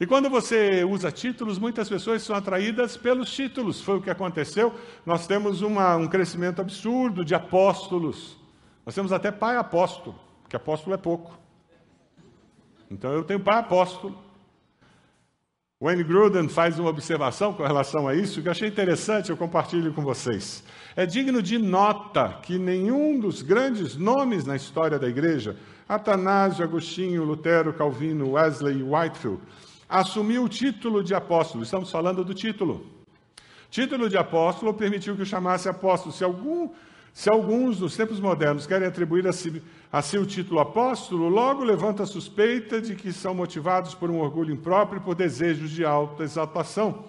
E 0.02 0.08
quando 0.08 0.32
você 0.32 0.84
usa 0.84 1.12
títulos, 1.12 1.60
muitas 1.60 1.88
pessoas 1.88 2.24
são 2.24 2.36
atraídas 2.36 2.98
pelos 2.98 3.32
títulos. 3.32 3.82
Foi 3.82 3.98
o 3.98 4.02
que 4.02 4.10
aconteceu. 4.10 4.74
Nós 5.06 5.28
temos 5.28 5.62
uma, 5.62 5.96
um 5.96 6.08
crescimento 6.08 6.60
absurdo 6.60 7.24
de 7.24 7.36
apóstolos. 7.36 8.36
Nós 8.84 8.96
temos 8.96 9.14
até 9.14 9.30
pai 9.30 9.58
apóstolo, 9.58 10.16
que 10.50 10.56
apóstolo 10.56 10.96
é 10.96 10.98
pouco. 10.98 11.38
Então 12.90 13.12
eu 13.14 13.24
tenho 13.24 13.40
pai 13.42 13.60
apóstolo. 13.60 14.18
Wayne 15.80 16.04
Gruden 16.04 16.50
faz 16.50 16.80
uma 16.80 16.90
observação 16.90 17.54
com 17.54 17.62
relação 17.62 18.08
a 18.08 18.16
isso 18.16 18.42
que 18.42 18.48
eu 18.48 18.52
achei 18.52 18.70
interessante, 18.70 19.30
eu 19.30 19.38
compartilho 19.38 19.94
com 19.94 20.02
vocês. 20.02 20.64
É 20.96 21.06
digno 21.06 21.44
de 21.44 21.60
nota 21.60 22.40
que 22.42 22.58
nenhum 22.58 23.20
dos 23.20 23.44
grandes 23.44 23.96
nomes 23.96 24.46
na 24.46 24.56
história 24.56 24.98
da 24.98 25.08
igreja, 25.08 25.58
Atanásio, 25.88 26.64
Agostinho, 26.64 27.24
Lutero, 27.24 27.72
Calvino, 27.72 28.32
Wesley 28.32 28.80
e 28.80 28.84
Whitefield, 28.84 29.40
assumiu 29.92 30.46
o 30.46 30.50
título 30.50 31.04
de 31.04 31.14
apóstolo. 31.14 31.64
Estamos 31.64 31.92
falando 31.92 32.24
do 32.24 32.34
título. 32.34 32.86
Título 33.70 34.10
de 34.10 34.18
apóstolo 34.18 34.74
permitiu 34.74 35.16
que 35.16 35.22
o 35.22 35.26
chamasse 35.26 35.68
apóstolo. 35.70 36.14
Se 36.14 36.24
algum 36.24 36.70
Se 37.14 37.30
alguns, 37.30 37.80
nos 37.82 37.98
tempos 37.98 38.22
modernos, 38.22 38.66
querem 38.66 38.88
atribuir 38.88 39.28
a 39.28 39.34
si, 39.34 39.62
a 39.92 40.02
si 40.02 40.18
o 40.18 40.26
título 40.26 40.62
apóstolo, 40.62 41.28
logo 41.28 41.62
levanta 41.64 42.04
a 42.04 42.06
suspeita 42.06 42.80
de 42.80 42.96
que 42.96 43.12
são 43.12 43.36
motivados 43.36 43.94
por 43.94 44.10
um 44.10 44.20
orgulho 44.20 44.54
impróprio 44.54 45.02
e 45.02 45.04
por 45.04 45.14
desejos 45.14 45.72
de 45.72 45.84
alta 45.84 46.24
exaltação, 46.24 47.06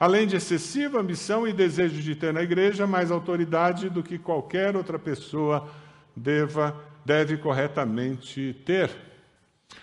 além 0.00 0.26
de 0.26 0.36
excessiva 0.36 1.00
ambição 1.00 1.46
e 1.46 1.52
desejo 1.52 2.00
de 2.00 2.14
ter 2.14 2.32
na 2.32 2.42
igreja 2.42 2.86
mais 2.86 3.10
autoridade 3.10 3.90
do 3.90 4.02
que 4.02 4.18
qualquer 4.18 4.74
outra 4.74 4.98
pessoa 4.98 5.68
deva, 6.16 6.74
deve 7.04 7.36
corretamente 7.36 8.56
ter. 8.64 9.11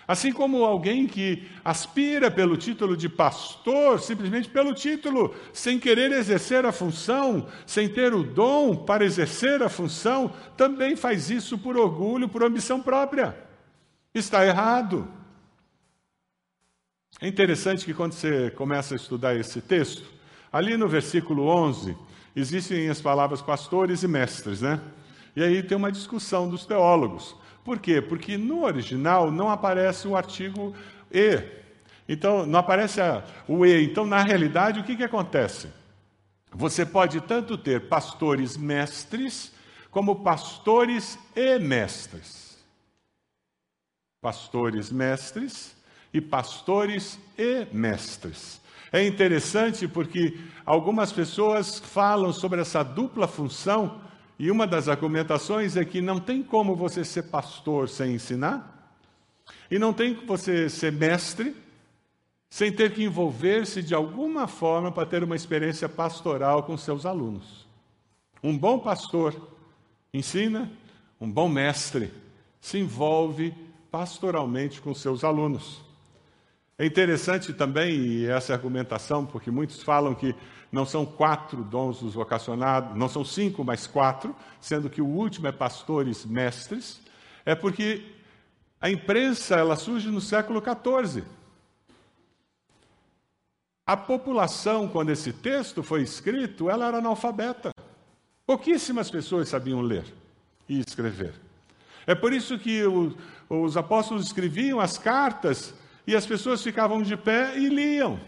Assim 0.06 0.32
como 0.32 0.64
alguém 0.64 1.06
que 1.06 1.48
aspira 1.64 2.30
pelo 2.30 2.56
título 2.56 2.96
de 2.96 3.08
pastor, 3.08 4.00
simplesmente 4.00 4.48
pelo 4.48 4.74
título, 4.74 5.34
sem 5.52 5.78
querer 5.78 6.10
exercer 6.10 6.66
a 6.66 6.72
função, 6.72 7.46
sem 7.64 7.88
ter 7.88 8.12
o 8.12 8.24
dom 8.24 8.74
para 8.74 9.04
exercer 9.04 9.62
a 9.62 9.68
função, 9.68 10.32
também 10.56 10.96
faz 10.96 11.30
isso 11.30 11.56
por 11.56 11.76
orgulho, 11.76 12.28
por 12.28 12.42
ambição 12.42 12.80
própria. 12.82 13.36
Está 14.12 14.44
errado. 14.44 15.08
É 17.20 17.28
interessante 17.28 17.84
que 17.84 17.94
quando 17.94 18.12
você 18.12 18.50
começa 18.50 18.94
a 18.94 18.96
estudar 18.96 19.36
esse 19.36 19.60
texto, 19.60 20.02
ali 20.52 20.76
no 20.76 20.88
versículo 20.88 21.46
11, 21.46 21.96
existem 22.34 22.88
as 22.88 23.00
palavras 23.00 23.40
pastores 23.42 24.02
e 24.02 24.08
mestres, 24.08 24.60
né? 24.60 24.80
E 25.36 25.42
aí 25.42 25.62
tem 25.62 25.76
uma 25.76 25.92
discussão 25.92 26.48
dos 26.48 26.66
teólogos. 26.66 27.36
Por 27.64 27.78
quê? 27.78 28.00
Porque 28.00 28.36
no 28.36 28.64
original 28.64 29.30
não 29.30 29.50
aparece 29.50 30.08
o 30.08 30.16
artigo 30.16 30.74
e. 31.12 31.42
Então, 32.08 32.44
não 32.44 32.58
aparece 32.58 33.00
a, 33.00 33.24
o 33.46 33.64
e. 33.64 33.84
Então, 33.84 34.06
na 34.06 34.22
realidade, 34.22 34.80
o 34.80 34.84
que, 34.84 34.96
que 34.96 35.04
acontece? 35.04 35.68
Você 36.52 36.84
pode 36.84 37.20
tanto 37.20 37.56
ter 37.56 37.88
pastores 37.88 38.56
mestres, 38.56 39.52
como 39.90 40.22
pastores 40.22 41.18
e 41.36 41.58
mestres. 41.58 42.58
Pastores 44.20 44.90
mestres 44.90 45.76
e 46.12 46.20
pastores 46.20 47.18
e 47.38 47.66
mestres. 47.72 48.60
É 48.92 49.04
interessante 49.06 49.86
porque 49.86 50.38
algumas 50.66 51.12
pessoas 51.12 51.78
falam 51.78 52.32
sobre 52.32 52.60
essa 52.60 52.82
dupla 52.82 53.28
função 53.28 54.00
e 54.40 54.50
uma 54.50 54.66
das 54.66 54.88
argumentações 54.88 55.76
é 55.76 55.84
que 55.84 56.00
não 56.00 56.18
tem 56.18 56.42
como 56.42 56.74
você 56.74 57.04
ser 57.04 57.24
pastor 57.24 57.90
sem 57.90 58.14
ensinar, 58.14 58.96
e 59.70 59.78
não 59.78 59.92
tem 59.92 60.14
como 60.14 60.28
você 60.28 60.70
ser 60.70 60.90
mestre 60.90 61.54
sem 62.48 62.72
ter 62.72 62.94
que 62.94 63.04
envolver-se 63.04 63.82
de 63.82 63.94
alguma 63.94 64.48
forma 64.48 64.90
para 64.90 65.04
ter 65.04 65.22
uma 65.22 65.36
experiência 65.36 65.90
pastoral 65.90 66.62
com 66.62 66.74
seus 66.78 67.04
alunos. 67.04 67.68
Um 68.42 68.56
bom 68.56 68.78
pastor 68.78 69.36
ensina, 70.12 70.72
um 71.20 71.30
bom 71.30 71.46
mestre 71.46 72.10
se 72.62 72.78
envolve 72.78 73.54
pastoralmente 73.90 74.80
com 74.80 74.94
seus 74.94 75.22
alunos. 75.22 75.82
É 76.80 76.86
interessante 76.86 77.52
também 77.52 78.24
essa 78.24 78.54
argumentação, 78.54 79.26
porque 79.26 79.50
muitos 79.50 79.82
falam 79.82 80.14
que 80.14 80.34
não 80.72 80.86
são 80.86 81.04
quatro 81.04 81.62
dons 81.62 82.00
dos 82.00 82.14
vocacionados, 82.14 82.96
não 82.96 83.06
são 83.06 83.22
cinco, 83.22 83.62
mas 83.62 83.86
quatro, 83.86 84.34
sendo 84.62 84.88
que 84.88 85.02
o 85.02 85.06
último 85.06 85.46
é 85.46 85.52
pastores 85.52 86.24
mestres, 86.24 86.98
é 87.44 87.54
porque 87.54 88.14
a 88.80 88.88
imprensa 88.88 89.56
ela 89.56 89.76
surge 89.76 90.08
no 90.08 90.22
século 90.22 90.62
XIV. 90.62 91.22
A 93.86 93.94
população, 93.94 94.88
quando 94.88 95.10
esse 95.10 95.34
texto 95.34 95.82
foi 95.82 96.00
escrito, 96.00 96.70
ela 96.70 96.86
era 96.86 96.96
analfabeta. 96.96 97.74
Pouquíssimas 98.46 99.10
pessoas 99.10 99.50
sabiam 99.50 99.82
ler 99.82 100.06
e 100.66 100.80
escrever. 100.80 101.34
É 102.06 102.14
por 102.14 102.32
isso 102.32 102.58
que 102.58 102.82
os 103.50 103.76
apóstolos 103.76 104.24
escreviam 104.24 104.80
as 104.80 104.96
cartas 104.96 105.74
e 106.10 106.16
as 106.16 106.26
pessoas 106.26 106.62
ficavam 106.62 107.02
de 107.02 107.16
pé 107.16 107.58
e 107.58 107.68
liam 107.68 108.18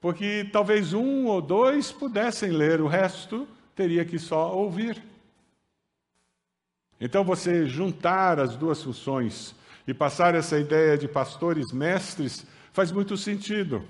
porque 0.00 0.48
talvez 0.50 0.94
um 0.94 1.26
ou 1.26 1.42
dois 1.42 1.92
pudessem 1.92 2.50
ler, 2.50 2.80
o 2.80 2.86
resto 2.86 3.46
teria 3.76 4.04
que 4.04 4.18
só 4.18 4.56
ouvir. 4.56 5.02
Então, 6.98 7.22
você 7.22 7.66
juntar 7.66 8.40
as 8.40 8.56
duas 8.56 8.82
funções 8.82 9.54
e 9.86 9.92
passar 9.92 10.34
essa 10.34 10.58
ideia 10.58 10.96
de 10.96 11.06
pastores 11.06 11.70
mestres 11.72 12.46
faz 12.72 12.90
muito 12.90 13.16
sentido. 13.16 13.84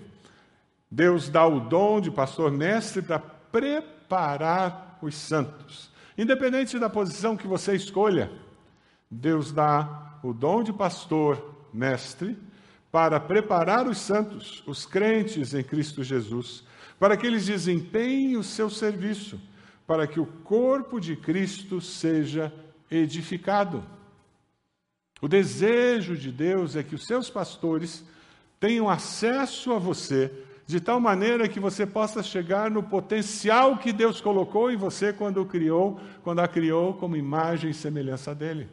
Deus 0.91 1.29
dá 1.29 1.47
o 1.47 1.61
dom 1.61 2.01
de 2.01 2.11
pastor 2.11 2.51
mestre 2.51 3.03
para 3.03 3.19
preparar 3.19 4.99
os 5.01 5.15
santos. 5.15 5.91
Independente 6.19 6.79
da 6.79 6.91
posição 6.91 7.37
que 7.37 7.47
você 7.47 7.75
escolha, 7.75 8.31
Deus 9.09 9.53
dá 9.53 10.19
o 10.23 10.33
dom 10.33 10.63
de 10.63 10.73
pastor 10.73 11.55
mestre 11.73 12.37
para 12.91 13.21
preparar 13.21 13.87
os 13.87 13.99
santos, 13.99 14.63
os 14.67 14.85
crentes 14.85 15.55
em 15.55 15.63
Cristo 15.63 16.03
Jesus, 16.03 16.65
para 16.99 17.17
que 17.17 17.27
eles 17.27 17.47
desempenhem 17.47 18.37
o 18.37 18.43
seu 18.43 18.69
serviço, 18.69 19.41
para 19.87 20.07
que 20.07 20.19
o 20.19 20.27
corpo 20.27 21.01
de 21.01 21.17
Cristo 21.17 21.81
seja 21.81 22.53
edificado. 22.91 23.85
O 25.21 25.29
desejo 25.29 26.17
de 26.17 26.33
Deus 26.33 26.77
é 26.77 26.83
que 26.83 26.95
os 26.95 27.07
seus 27.07 27.31
pastores 27.31 28.05
tenham 28.59 28.89
acesso 28.89 29.73
a 29.73 29.79
você 29.79 30.31
de 30.67 30.81
tal 30.81 31.01
maneira 31.01 31.49
que 31.49 31.59
você 31.59 31.85
possa 31.85 32.23
chegar 32.23 32.71
no 32.71 32.83
potencial 32.83 33.77
que 33.77 33.93
Deus 33.93 34.21
colocou 34.21 34.71
em 34.71 34.77
você 34.77 35.13
quando 35.13 35.43
o 35.43 35.47
criou, 35.47 36.01
quando 36.23 36.39
a 36.39 36.47
criou 36.47 36.95
como 36.95 37.17
imagem 37.17 37.71
e 37.71 37.75
semelhança 37.75 38.35
dele. 38.35 38.69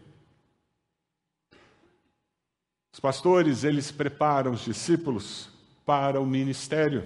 Os 2.98 3.00
pastores, 3.00 3.64
eles 3.64 3.92
preparam 3.92 4.54
os 4.54 4.66
discípulos 4.66 5.50
para 5.86 6.20
o 6.20 6.26
ministério. 6.26 7.06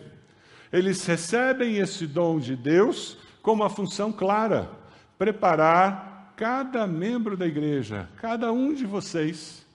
Eles 0.72 1.06
recebem 1.06 1.80
esse 1.80 2.08
dom 2.08 2.40
de 2.40 2.56
Deus 2.56 3.18
com 3.42 3.52
uma 3.52 3.70
função 3.70 4.10
clara: 4.10 4.72
preparar 5.18 6.34
cada 6.38 6.88
membro 6.88 7.36
da 7.36 7.46
igreja, 7.46 8.08
cada 8.16 8.54
um 8.54 8.74
de 8.74 8.86
vocês, 8.86 9.66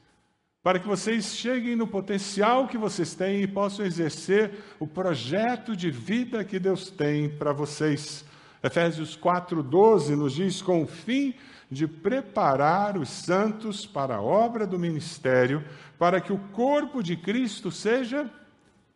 para 0.63 0.79
que 0.79 0.89
vocês 0.89 1.37
cheguem 1.37 1.77
no 1.77 1.87
potencial 1.87 2.67
que 2.67 2.79
vocês 2.79 3.15
têm 3.15 3.43
e 3.43 3.47
possam 3.47 3.85
exercer 3.85 4.53
o 4.81 4.87
projeto 4.87 5.77
de 5.77 5.91
vida 5.91 6.43
que 6.45 6.59
Deus 6.59 6.91
tem 6.91 7.29
para 7.29 7.53
vocês. 7.53 8.25
Efésios 8.63 9.19
4,12 9.19 10.17
nos 10.17 10.33
diz: 10.33 10.63
com 10.63 10.83
o 10.83 10.87
fim 10.87 11.35
de 11.71 11.87
preparar 11.87 12.97
os 12.97 13.09
santos 13.09 13.85
para 13.87 14.17
a 14.17 14.23
obra 14.23 14.67
do 14.67 14.79
ministério, 14.79 15.65
para 15.99 16.21
que 16.21 16.33
o 16.33 16.39
corpo 16.53 17.03
de 17.03 17.17
Cristo 17.17 17.71
seja 17.71 18.31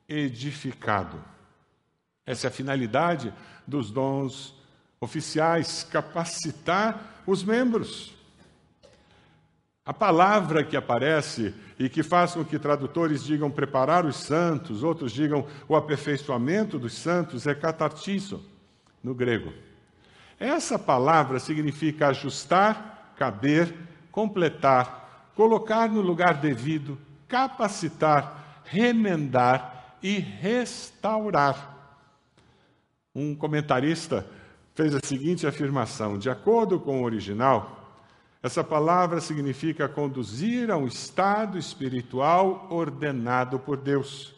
edificado. 0.09 1.23
Essa 2.25 2.47
é 2.47 2.49
a 2.49 2.53
finalidade 2.53 3.33
dos 3.67 3.91
dons 3.91 4.55
oficiais, 5.01 5.83
capacitar 5.83 7.23
os 7.27 7.43
membros. 7.43 8.15
A 9.85 9.95
palavra 9.95 10.63
que 10.63 10.77
aparece 10.77 11.55
e 11.79 11.89
que 11.89 12.03
faz 12.03 12.35
com 12.35 12.45
que 12.45 12.59
tradutores 12.59 13.25
digam 13.25 13.51
preparar 13.51 14.05
os 14.05 14.17
santos, 14.17 14.85
outros 14.85 15.11
digam 15.11 15.47
o 15.67 15.75
aperfeiçoamento 15.75 16.79
dos 16.79 16.93
santos, 16.93 17.47
é 17.47 17.55
catartizo, 17.55 18.45
no 19.03 19.15
grego. 19.15 19.53
Essa 20.40 20.79
palavra 20.79 21.38
significa 21.38 22.09
ajustar, 22.09 23.12
caber, 23.14 23.74
completar, 24.11 25.33
colocar 25.37 25.87
no 25.90 26.00
lugar 26.00 26.38
devido, 26.38 26.96
capacitar, 27.29 28.62
remendar 28.64 29.96
e 30.03 30.18
restaurar. 30.18 31.76
Um 33.14 33.35
comentarista 33.35 34.26
fez 34.74 34.94
a 34.94 35.00
seguinte 35.05 35.46
afirmação: 35.46 36.16
de 36.16 36.31
acordo 36.31 36.81
com 36.81 37.03
o 37.03 37.05
original, 37.05 38.00
essa 38.42 38.64
palavra 38.64 39.20
significa 39.20 39.90
conduzir 39.90 40.70
a 40.70 40.76
um 40.79 40.87
estado 40.87 41.59
espiritual 41.59 42.66
ordenado 42.70 43.59
por 43.59 43.76
Deus. 43.76 44.35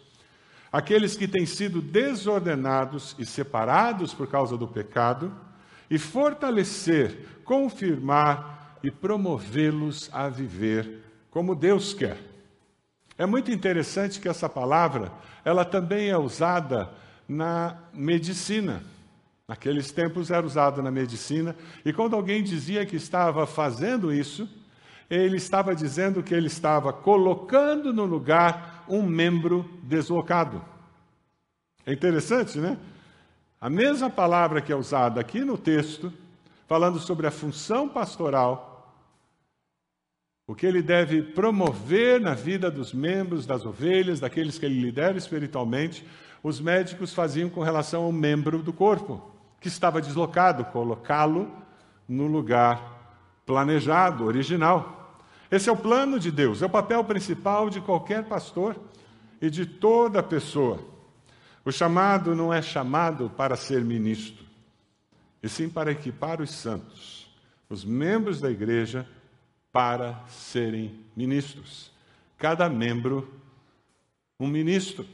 Aqueles 0.72 1.16
que 1.16 1.28
têm 1.28 1.46
sido 1.46 1.80
desordenados 1.80 3.14
e 3.20 3.24
separados 3.24 4.12
por 4.12 4.26
causa 4.26 4.56
do 4.56 4.66
pecado, 4.66 5.32
e 5.92 5.98
fortalecer, 5.98 7.18
confirmar 7.44 8.78
e 8.82 8.90
promovê-los 8.90 10.08
a 10.10 10.26
viver 10.26 11.04
como 11.30 11.54
Deus 11.54 11.92
quer. 11.92 12.16
É 13.18 13.26
muito 13.26 13.50
interessante 13.52 14.18
que 14.18 14.26
essa 14.26 14.48
palavra, 14.48 15.12
ela 15.44 15.66
também 15.66 16.08
é 16.08 16.16
usada 16.16 16.88
na 17.28 17.76
medicina. 17.92 18.82
Naqueles 19.46 19.92
tempos 19.92 20.30
era 20.30 20.46
usada 20.46 20.80
na 20.80 20.90
medicina, 20.90 21.54
e 21.84 21.92
quando 21.92 22.16
alguém 22.16 22.42
dizia 22.42 22.86
que 22.86 22.96
estava 22.96 23.46
fazendo 23.46 24.10
isso, 24.10 24.48
ele 25.10 25.36
estava 25.36 25.74
dizendo 25.74 26.22
que 26.22 26.32
ele 26.34 26.46
estava 26.46 26.90
colocando 26.90 27.92
no 27.92 28.06
lugar 28.06 28.86
um 28.88 29.02
membro 29.02 29.68
deslocado. 29.82 30.64
É 31.84 31.92
interessante, 31.92 32.58
né? 32.58 32.78
A 33.62 33.70
mesma 33.70 34.10
palavra 34.10 34.60
que 34.60 34.72
é 34.72 34.74
usada 34.74 35.20
aqui 35.20 35.44
no 35.44 35.56
texto 35.56 36.12
falando 36.66 36.98
sobre 36.98 37.28
a 37.28 37.30
função 37.30 37.88
pastoral, 37.88 38.92
o 40.48 40.54
que 40.56 40.66
ele 40.66 40.82
deve 40.82 41.22
promover 41.22 42.20
na 42.20 42.34
vida 42.34 42.68
dos 42.68 42.92
membros, 42.92 43.46
das 43.46 43.64
ovelhas, 43.64 44.18
daqueles 44.18 44.58
que 44.58 44.66
ele 44.66 44.82
lidera 44.82 45.16
espiritualmente, 45.16 46.04
os 46.42 46.60
médicos 46.60 47.14
faziam 47.14 47.48
com 47.48 47.62
relação 47.62 48.02
ao 48.02 48.10
membro 48.10 48.64
do 48.64 48.72
corpo, 48.72 49.30
que 49.60 49.68
estava 49.68 50.02
deslocado, 50.02 50.64
colocá-lo 50.64 51.48
no 52.08 52.26
lugar 52.26 53.22
planejado, 53.46 54.24
original. 54.24 55.20
Esse 55.48 55.68
é 55.68 55.72
o 55.72 55.76
plano 55.76 56.18
de 56.18 56.32
Deus, 56.32 56.62
é 56.62 56.66
o 56.66 56.70
papel 56.70 57.04
principal 57.04 57.70
de 57.70 57.80
qualquer 57.80 58.24
pastor 58.24 58.74
e 59.40 59.48
de 59.48 59.64
toda 59.64 60.20
pessoa. 60.20 60.91
O 61.64 61.70
chamado 61.70 62.34
não 62.34 62.52
é 62.52 62.60
chamado 62.60 63.30
para 63.30 63.56
ser 63.56 63.84
ministro, 63.84 64.44
e 65.42 65.48
sim 65.48 65.68
para 65.68 65.92
equipar 65.92 66.40
os 66.40 66.50
santos, 66.50 67.30
os 67.68 67.84
membros 67.84 68.40
da 68.40 68.50
igreja, 68.50 69.08
para 69.72 70.22
serem 70.28 71.00
ministros. 71.16 71.90
Cada 72.36 72.68
membro, 72.68 73.32
um 74.38 74.46
ministro. 74.46 75.06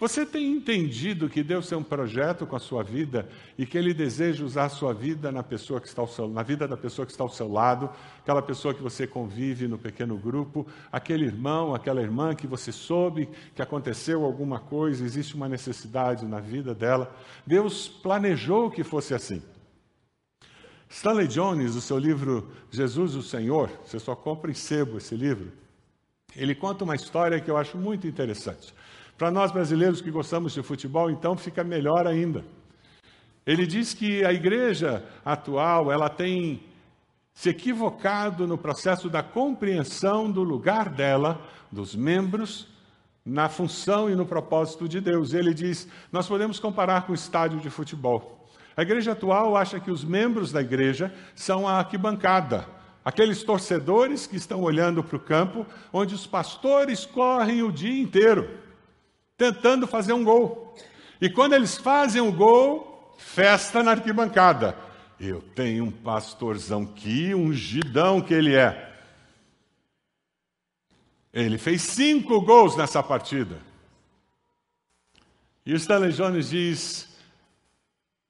Você 0.00 0.24
tem 0.24 0.50
entendido 0.50 1.28
que 1.28 1.42
Deus 1.42 1.68
tem 1.68 1.76
um 1.76 1.82
projeto 1.82 2.46
com 2.46 2.56
a 2.56 2.58
sua 2.58 2.82
vida 2.82 3.28
e 3.58 3.66
que 3.66 3.76
Ele 3.76 3.92
deseja 3.92 4.42
usar 4.42 4.64
a 4.64 4.68
sua 4.70 4.94
vida 4.94 5.30
na, 5.30 5.42
pessoa 5.42 5.78
que 5.78 5.86
está 5.86 6.00
ao 6.00 6.08
seu, 6.08 6.26
na 6.26 6.42
vida 6.42 6.66
da 6.66 6.76
pessoa 6.76 7.04
que 7.04 7.12
está 7.12 7.22
ao 7.22 7.28
seu 7.28 7.52
lado, 7.52 7.90
aquela 8.18 8.40
pessoa 8.40 8.72
que 8.72 8.82
você 8.82 9.06
convive 9.06 9.68
no 9.68 9.76
pequeno 9.76 10.16
grupo, 10.16 10.66
aquele 10.90 11.26
irmão, 11.26 11.74
aquela 11.74 12.00
irmã 12.00 12.34
que 12.34 12.46
você 12.46 12.72
soube 12.72 13.28
que 13.54 13.60
aconteceu 13.60 14.24
alguma 14.24 14.58
coisa, 14.58 15.04
existe 15.04 15.34
uma 15.34 15.50
necessidade 15.50 16.24
na 16.24 16.40
vida 16.40 16.74
dela. 16.74 17.14
Deus 17.46 17.86
planejou 17.86 18.70
que 18.70 18.82
fosse 18.82 19.12
assim. 19.12 19.42
Stanley 20.88 21.28
Jones, 21.28 21.74
o 21.76 21.80
seu 21.82 21.98
livro 21.98 22.50
Jesus 22.70 23.14
o 23.14 23.22
Senhor, 23.22 23.70
você 23.84 23.98
só 23.98 24.16
compra 24.16 24.50
em 24.50 24.54
sebo 24.54 24.96
esse 24.96 25.14
livro, 25.14 25.52
ele 26.34 26.54
conta 26.54 26.84
uma 26.84 26.94
história 26.94 27.38
que 27.38 27.50
eu 27.50 27.56
acho 27.58 27.76
muito 27.76 28.06
interessante. 28.06 28.72
Para 29.20 29.30
nós 29.30 29.52
brasileiros 29.52 30.00
que 30.00 30.10
gostamos 30.10 30.54
de 30.54 30.62
futebol, 30.62 31.10
então 31.10 31.36
fica 31.36 31.62
melhor 31.62 32.06
ainda. 32.06 32.42
Ele 33.46 33.66
diz 33.66 33.92
que 33.92 34.24
a 34.24 34.32
igreja 34.32 35.04
atual, 35.22 35.92
ela 35.92 36.08
tem 36.08 36.62
se 37.34 37.50
equivocado 37.50 38.46
no 38.46 38.56
processo 38.56 39.10
da 39.10 39.22
compreensão 39.22 40.30
do 40.30 40.42
lugar 40.42 40.88
dela, 40.88 41.38
dos 41.70 41.94
membros, 41.94 42.66
na 43.22 43.50
função 43.50 44.08
e 44.08 44.16
no 44.16 44.24
propósito 44.24 44.88
de 44.88 45.02
Deus. 45.02 45.34
Ele 45.34 45.52
diz: 45.52 45.86
nós 46.10 46.26
podemos 46.26 46.58
comparar 46.58 47.02
com 47.02 47.12
o 47.12 47.14
estádio 47.14 47.60
de 47.60 47.68
futebol. 47.68 48.48
A 48.74 48.80
igreja 48.80 49.12
atual 49.12 49.54
acha 49.54 49.78
que 49.78 49.90
os 49.90 50.02
membros 50.02 50.50
da 50.50 50.62
igreja 50.62 51.12
são 51.34 51.68
a 51.68 51.74
arquibancada, 51.74 52.66
aqueles 53.04 53.42
torcedores 53.42 54.26
que 54.26 54.36
estão 54.36 54.62
olhando 54.62 55.04
para 55.04 55.16
o 55.18 55.20
campo, 55.20 55.66
onde 55.92 56.14
os 56.14 56.26
pastores 56.26 57.04
correm 57.04 57.62
o 57.62 57.70
dia 57.70 58.00
inteiro 58.00 58.69
tentando 59.40 59.86
fazer 59.86 60.12
um 60.12 60.22
gol. 60.22 60.76
E 61.18 61.30
quando 61.30 61.54
eles 61.54 61.78
fazem 61.78 62.20
o 62.20 62.30
gol, 62.30 63.16
festa 63.16 63.82
na 63.82 63.92
arquibancada. 63.92 64.76
Eu 65.18 65.40
tenho 65.40 65.84
um 65.84 65.90
pastorzão 65.90 66.84
que 66.84 67.34
ungidão 67.34 68.20
que 68.20 68.34
ele 68.34 68.54
é. 68.54 68.86
Ele 71.32 71.56
fez 71.56 71.80
cinco 71.80 72.42
gols 72.42 72.76
nessa 72.76 73.02
partida. 73.02 73.62
E 75.64 75.72
o 75.72 75.76
Stanley 75.76 76.12
Jones 76.12 76.50
diz: 76.50 77.08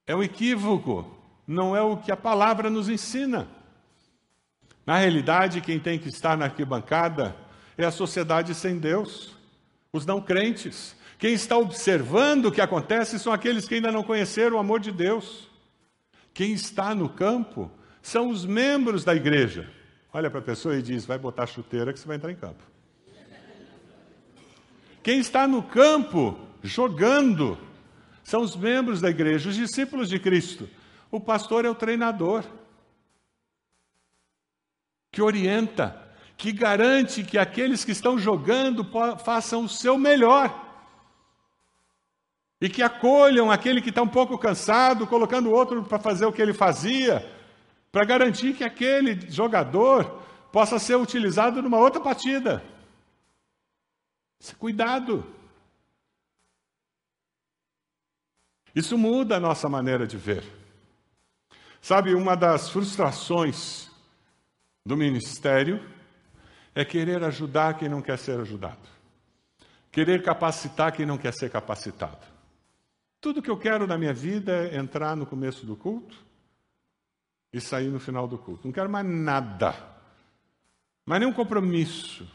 é 0.07 0.15
um 0.15 0.23
equívoco, 0.23 1.05
não 1.45 1.75
é 1.75 1.81
o 1.81 1.97
que 1.97 2.11
a 2.11 2.17
palavra 2.17 2.69
nos 2.69 2.87
ensina. 2.87 3.49
Na 4.85 4.97
realidade, 4.97 5.59
quem 5.59 5.77
tem 5.77 5.99
que 5.99 6.07
estar 6.07 6.37
na 6.37 6.45
arquibancada 6.45 7.35
é 7.77 7.83
a 7.83 7.91
sociedade 7.91 8.55
sem 8.55 8.79
Deus, 8.79 9.35
os 9.91 10.05
não 10.05 10.21
crentes, 10.21 10.95
quem 11.21 11.33
está 11.33 11.55
observando 11.55 12.47
o 12.47 12.51
que 12.51 12.61
acontece 12.61 13.19
são 13.19 13.31
aqueles 13.31 13.67
que 13.67 13.75
ainda 13.75 13.91
não 13.91 14.01
conheceram 14.01 14.57
o 14.57 14.59
amor 14.59 14.79
de 14.79 14.91
Deus. 14.91 15.47
Quem 16.33 16.51
está 16.51 16.95
no 16.95 17.07
campo 17.07 17.69
são 18.01 18.31
os 18.31 18.43
membros 18.43 19.03
da 19.03 19.13
igreja. 19.13 19.71
Olha 20.11 20.31
para 20.31 20.39
a 20.39 20.43
pessoa 20.43 20.75
e 20.75 20.81
diz: 20.81 21.05
vai 21.05 21.19
botar 21.19 21.45
chuteira 21.45 21.93
que 21.93 21.99
você 21.99 22.07
vai 22.07 22.17
entrar 22.17 22.31
em 22.31 22.35
campo. 22.35 22.63
Quem 25.03 25.19
está 25.19 25.47
no 25.47 25.61
campo 25.61 26.39
jogando 26.63 27.55
são 28.23 28.41
os 28.41 28.55
membros 28.55 28.99
da 28.99 29.11
igreja, 29.11 29.47
os 29.47 29.55
discípulos 29.55 30.09
de 30.09 30.17
Cristo. 30.17 30.67
O 31.11 31.19
pastor 31.19 31.65
é 31.65 31.69
o 31.69 31.75
treinador 31.75 32.43
que 35.11 35.21
orienta, 35.21 36.01
que 36.35 36.51
garante 36.51 37.23
que 37.23 37.37
aqueles 37.37 37.85
que 37.85 37.91
estão 37.91 38.17
jogando 38.17 38.83
façam 39.23 39.65
o 39.65 39.69
seu 39.69 39.99
melhor 39.99 40.70
e 42.61 42.69
que 42.69 42.83
acolham 42.83 43.49
aquele 43.49 43.81
que 43.81 43.89
está 43.89 44.03
um 44.03 44.07
pouco 44.07 44.37
cansado, 44.37 45.07
colocando 45.07 45.49
o 45.49 45.51
outro 45.51 45.83
para 45.83 45.97
fazer 45.97 46.27
o 46.27 46.31
que 46.31 46.39
ele 46.39 46.53
fazia, 46.53 47.27
para 47.91 48.05
garantir 48.05 48.53
que 48.53 48.63
aquele 48.63 49.19
jogador 49.31 50.21
possa 50.51 50.77
ser 50.77 50.95
utilizado 50.95 51.59
numa 51.59 51.79
outra 51.79 51.99
partida. 51.99 52.63
Cuidado. 54.59 55.25
Isso 58.75 58.95
muda 58.97 59.37
a 59.37 59.39
nossa 59.39 59.67
maneira 59.67 60.05
de 60.05 60.17
ver. 60.17 60.43
Sabe, 61.81 62.13
uma 62.13 62.35
das 62.35 62.69
frustrações 62.69 63.89
do 64.85 64.95
ministério 64.95 65.83
é 66.75 66.85
querer 66.85 67.23
ajudar 67.23 67.77
quem 67.77 67.89
não 67.89 68.03
quer 68.03 68.19
ser 68.19 68.39
ajudado, 68.39 68.87
querer 69.91 70.21
capacitar 70.23 70.91
quem 70.91 71.07
não 71.07 71.17
quer 71.17 71.33
ser 71.33 71.49
capacitado. 71.49 72.30
Tudo 73.21 73.41
que 73.41 73.51
eu 73.51 73.57
quero 73.57 73.85
na 73.85 73.99
minha 73.99 74.13
vida 74.13 74.51
é 74.51 74.77
entrar 74.77 75.15
no 75.15 75.27
começo 75.27 75.63
do 75.63 75.75
culto 75.75 76.17
e 77.53 77.61
sair 77.61 77.89
no 77.89 77.99
final 77.99 78.27
do 78.27 78.37
culto. 78.37 78.67
Não 78.67 78.73
quero 78.73 78.89
mais 78.89 79.05
nada, 79.05 79.75
mais 81.05 81.21
nenhum 81.21 81.31
compromisso. 81.31 82.27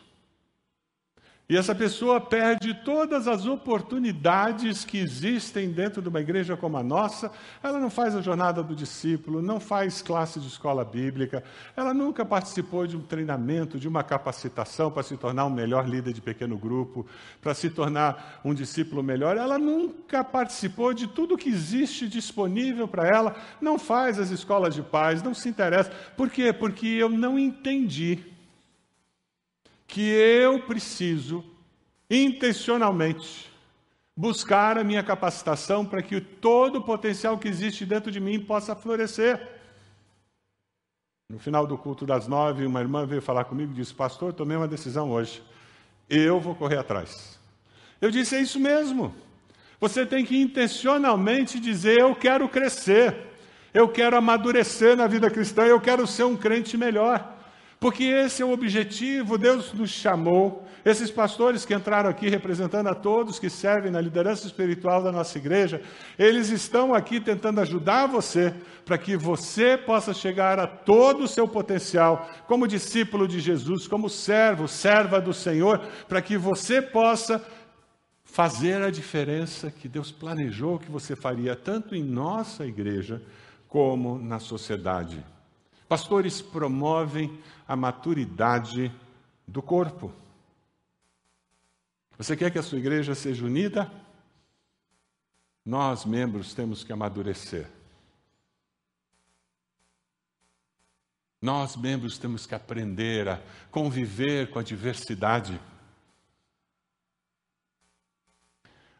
E 1.48 1.56
essa 1.56 1.76
pessoa 1.76 2.20
perde 2.20 2.74
todas 2.74 3.28
as 3.28 3.46
oportunidades 3.46 4.85
que 4.85 4.98
existem 4.98 5.70
dentro 5.70 6.02
de 6.02 6.09
uma 6.09 6.20
igreja 6.20 6.56
como 6.56 6.76
a 6.76 6.82
nossa. 6.82 7.30
Ela 7.62 7.78
não 7.78 7.88
faz 7.88 8.16
a 8.16 8.20
jornada 8.20 8.64
do 8.64 8.74
discípulo, 8.74 9.40
não 9.40 9.61
faz 9.61 10.02
classe 10.02 10.40
de 10.40 10.48
escola 10.48 10.85
bíblica, 10.85 11.44
ela 11.76 11.94
nunca 11.94 12.24
participou 12.24 12.85
de 12.85 12.96
um 12.96 13.00
treinamento, 13.00 13.78
de 13.78 13.87
uma 13.87 14.02
capacitação 14.02 14.90
para 14.90 15.04
se 15.04 15.16
tornar 15.16 15.46
um 15.46 15.50
melhor 15.50 15.88
líder 15.88 16.12
de 16.12 16.20
pequeno 16.20 16.59
grupo, 16.59 17.06
para 17.40 17.54
se 17.54 17.70
tornar 17.70 18.40
um 18.44 18.52
discípulo 18.52 19.00
melhor. 19.00 19.37
Ela 19.37 19.56
nunca 19.56 20.24
participou 20.24 20.92
de 20.92 21.06
tudo 21.06 21.38
que 21.38 21.48
existe 21.48 22.09
disponível 22.09 22.88
para 22.88 23.06
ela, 23.06 23.37
não 23.61 23.78
faz 23.78 24.18
as 24.18 24.30
escolas 24.30 24.74
de 24.74 24.82
paz, 24.82 25.22
não 25.22 25.32
se 25.32 25.48
interessa. 25.48 25.92
Por 26.16 26.28
quê? 26.28 26.52
Porque 26.52 26.88
eu 26.88 27.09
não 27.09 27.38
entendi 27.38 28.35
que 29.87 30.11
eu 30.11 30.61
preciso 30.61 31.44
intencionalmente 32.11 33.51
buscar 34.16 34.79
a 34.79 34.85
minha 34.85 35.03
capacitação 35.03 35.85
para 35.85 36.03
que 36.03 36.20
todo 36.20 36.77
o 36.77 36.83
potencial 36.83 37.37
que 37.37 37.49
existe 37.49 37.85
dentro 37.85 38.11
de 38.11 38.18
mim 38.18 38.40
possa 38.40 38.75
florescer. 38.75 39.57
No 41.29 41.38
final 41.38 41.66
do 41.66 41.77
culto 41.77 42.07
das 42.07 42.27
nove, 42.27 42.64
uma 42.64 42.81
irmã 42.81 43.05
veio 43.05 43.20
falar 43.20 43.44
comigo 43.44 43.72
e 43.72 43.75
disse: 43.75 43.92
Pastor, 43.92 44.33
tomei 44.33 44.57
uma 44.57 44.68
decisão 44.68 45.11
hoje. 45.11 45.42
Eu 46.09 46.40
vou 46.40 46.55
correr 46.55 46.79
atrás. 46.79 47.38
Eu 48.01 48.11
disse: 48.11 48.37
É 48.37 48.40
isso 48.40 48.61
mesmo. 48.61 49.14
Você 49.81 50.07
tem 50.07 50.25
que 50.25 50.40
intencionalmente 50.40 51.59
dizer: 51.61 51.99
Eu 51.99 52.14
quero 52.14 52.49
crescer. 52.49 53.27
Eu 53.75 53.88
quero 53.88 54.16
amadurecer 54.16 54.96
na 54.96 55.07
vida 55.07 55.29
cristã. 55.29 55.64
Eu 55.64 55.81
quero 55.81 56.07
ser 56.07 56.25
um 56.25 56.37
crente 56.37 56.77
melhor. 56.77 57.36
Porque 57.79 58.05
esse 58.05 58.43
é 58.43 58.45
o 58.45 58.53
objetivo, 58.53 59.37
Deus 59.37 59.73
nos 59.73 59.91
chamou. 59.91 60.67
Esses 60.85 61.11
pastores 61.11 61.65
que 61.65 61.75
entraram 61.75 62.09
aqui 62.09 62.29
representando 62.29 62.87
a 62.87 62.95
todos 62.95 63.39
que 63.39 63.51
servem 63.51 63.91
na 63.91 64.01
liderança 64.01 64.47
espiritual 64.47 65.03
da 65.03 65.12
nossa 65.12 65.37
igreja, 65.37 65.83
eles 66.19 66.49
estão 66.49 66.95
aqui 66.95 67.21
tentando 67.21 67.61
ajudar 67.61 68.07
você 68.07 68.55
para 68.85 68.97
que 68.97 69.17
você 69.17 69.77
possa 69.77 70.15
chegar 70.15 70.59
a 70.59 70.67
todo 70.67 71.25
o 71.25 71.29
seu 71.29 71.47
potencial 71.47 72.31
como 72.47 72.69
discípulo 72.69 73.27
de 73.29 73.41
Jesus, 73.41 73.87
como 73.87 74.09
servo, 74.09 74.69
serva 74.69 75.21
do 75.21 75.35
Senhor, 75.35 75.81
para 76.09 76.23
que 76.23 76.39
você 76.39 76.81
possa 76.81 77.45
fazer 78.25 78.83
a 78.83 78.91
diferença 78.91 79.71
que 79.71 79.89
Deus 79.89 80.12
planejou 80.12 80.79
que 80.79 80.91
você 80.91 81.17
faria 81.17 81.57
tanto 81.57 81.95
em 81.95 82.03
nossa 82.03 82.65
igreja 82.67 83.23
como 83.69 84.19
na 84.19 84.39
sociedade. 84.39 85.25
Pastores 85.89 86.43
promovem 86.43 87.39
a 87.66 87.74
maturidade 87.74 88.92
do 89.46 89.62
corpo. 89.62 90.12
Você 92.18 92.37
quer 92.37 92.50
que 92.50 92.59
a 92.59 92.62
sua 92.62 92.79
igreja 92.79 93.14
seja 93.14 93.44
unida? 93.44 93.90
Nós, 95.64 96.05
membros, 96.05 96.55
temos 96.55 96.85
que 96.85 96.92
amadurecer. 96.92 97.68
Nós, 101.42 101.76
membros, 101.76 102.18
temos 102.18 102.46
que 102.46 102.55
aprender 102.55 103.29
a 103.29 103.42
conviver 103.70 104.50
com 104.50 104.59
a 104.59 104.62
diversidade. 104.62 105.61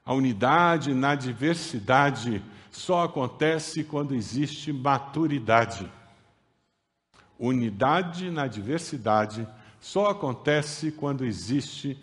A 0.05 0.13
unidade 0.13 0.93
na 0.93 1.15
diversidade 1.15 2.45
só 2.71 3.05
acontece 3.05 3.83
quando 3.83 4.15
existe 4.15 4.73
maturidade. 4.73 5.91
Unidade 7.39 8.31
na 8.31 8.47
diversidade 8.47 9.47
só 9.81 10.11
acontece 10.11 10.91
quando 10.91 11.25
existe 11.25 11.99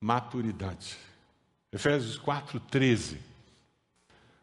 maturidade. 0.00 0.96
Efésios 1.72 2.18
4:13. 2.18 3.18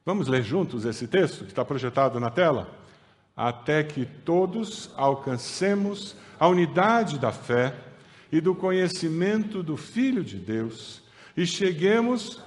Vamos 0.05 0.27
ler 0.27 0.43
juntos 0.43 0.85
esse 0.85 1.07
texto 1.07 1.45
que 1.45 1.51
está 1.51 1.63
projetado 1.63 2.19
na 2.19 2.29
tela? 2.29 2.69
Até 3.35 3.83
que 3.83 4.05
todos 4.05 4.91
alcancemos 4.95 6.15
a 6.39 6.47
unidade 6.47 7.17
da 7.17 7.31
fé 7.31 7.75
e 8.31 8.41
do 8.41 8.53
conhecimento 8.53 9.63
do 9.63 9.77
Filho 9.77 10.23
de 10.23 10.37
Deus 10.37 11.01
e 11.35 11.45
cheguemos 11.45 12.41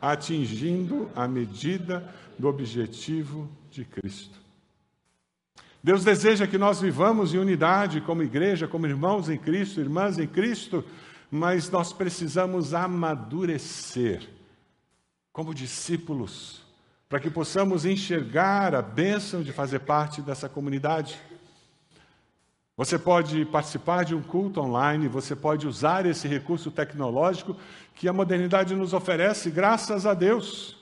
atingindo 0.00 1.10
a 1.14 1.26
medida 1.26 2.14
do 2.38 2.48
objetivo 2.48 3.50
de 3.70 3.84
Cristo. 3.84 4.37
Deus 5.88 6.04
deseja 6.04 6.46
que 6.46 6.58
nós 6.58 6.82
vivamos 6.82 7.32
em 7.32 7.38
unidade 7.38 8.02
como 8.02 8.22
igreja, 8.22 8.68
como 8.68 8.86
irmãos 8.86 9.30
em 9.30 9.38
Cristo, 9.38 9.80
irmãs 9.80 10.18
em 10.18 10.26
Cristo, 10.26 10.84
mas 11.30 11.70
nós 11.70 11.94
precisamos 11.94 12.74
amadurecer 12.74 14.28
como 15.32 15.54
discípulos, 15.54 16.60
para 17.08 17.18
que 17.18 17.30
possamos 17.30 17.86
enxergar 17.86 18.74
a 18.74 18.82
bênção 18.82 19.42
de 19.42 19.50
fazer 19.50 19.78
parte 19.78 20.20
dessa 20.20 20.46
comunidade. 20.46 21.18
Você 22.76 22.98
pode 22.98 23.46
participar 23.46 24.04
de 24.04 24.14
um 24.14 24.20
culto 24.20 24.60
online, 24.60 25.08
você 25.08 25.34
pode 25.34 25.66
usar 25.66 26.04
esse 26.04 26.28
recurso 26.28 26.70
tecnológico 26.70 27.56
que 27.94 28.06
a 28.06 28.12
modernidade 28.12 28.74
nos 28.74 28.92
oferece, 28.92 29.50
graças 29.50 30.04
a 30.04 30.12
Deus. 30.12 30.77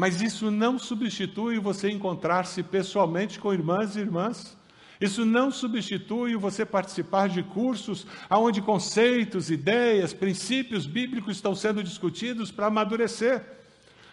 Mas 0.00 0.22
isso 0.22 0.50
não 0.50 0.78
substitui 0.78 1.58
você 1.58 1.90
encontrar-se 1.90 2.62
pessoalmente 2.62 3.38
com 3.38 3.52
irmãs 3.52 3.96
e 3.96 4.00
irmãs. 4.00 4.56
Isso 4.98 5.26
não 5.26 5.50
substitui 5.50 6.36
você 6.36 6.64
participar 6.64 7.28
de 7.28 7.42
cursos 7.42 8.06
onde 8.30 8.62
conceitos, 8.62 9.50
ideias, 9.50 10.14
princípios 10.14 10.86
bíblicos 10.86 11.36
estão 11.36 11.54
sendo 11.54 11.84
discutidos 11.84 12.50
para 12.50 12.68
amadurecer. 12.68 13.44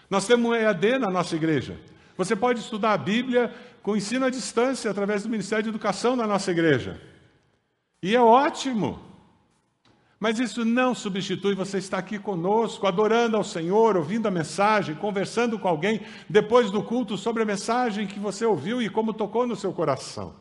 Nós 0.09 0.27
temos 0.27 0.51
um 0.51 0.53
EAD 0.53 0.99
na 0.99 1.09
nossa 1.09 1.37
igreja. 1.37 1.79
Você 2.17 2.35
pode 2.35 2.59
estudar 2.59 2.91
a 2.91 2.97
Bíblia 2.97 3.55
com 3.81 3.95
ensino 3.95 4.25
à 4.25 4.29
distância 4.29 4.91
através 4.91 5.23
do 5.23 5.29
Ministério 5.29 5.63
de 5.63 5.69
Educação 5.69 6.17
na 6.17 6.27
nossa 6.27 6.51
igreja. 6.51 6.99
E 8.03 8.13
é 8.13 8.19
ótimo. 8.19 9.06
Mas 10.19 10.39
isso 10.39 10.65
não 10.65 10.95
substitui 10.95 11.53
você 11.53 11.77
estar 11.77 11.99
aqui 11.99 12.17
conosco, 12.17 12.87
adorando 12.87 13.37
ao 13.37 13.43
Senhor, 13.43 13.95
ouvindo 13.95 14.27
a 14.27 14.31
mensagem, 14.31 14.95
conversando 14.95 15.59
com 15.59 15.67
alguém 15.67 16.01
depois 16.27 16.71
do 16.71 16.81
culto 16.81 17.17
sobre 17.17 17.43
a 17.43 17.45
mensagem 17.45 18.07
que 18.07 18.19
você 18.19 18.43
ouviu 18.45 18.81
e 18.81 18.89
como 18.89 19.13
tocou 19.13 19.45
no 19.45 19.55
seu 19.55 19.71
coração. 19.71 20.33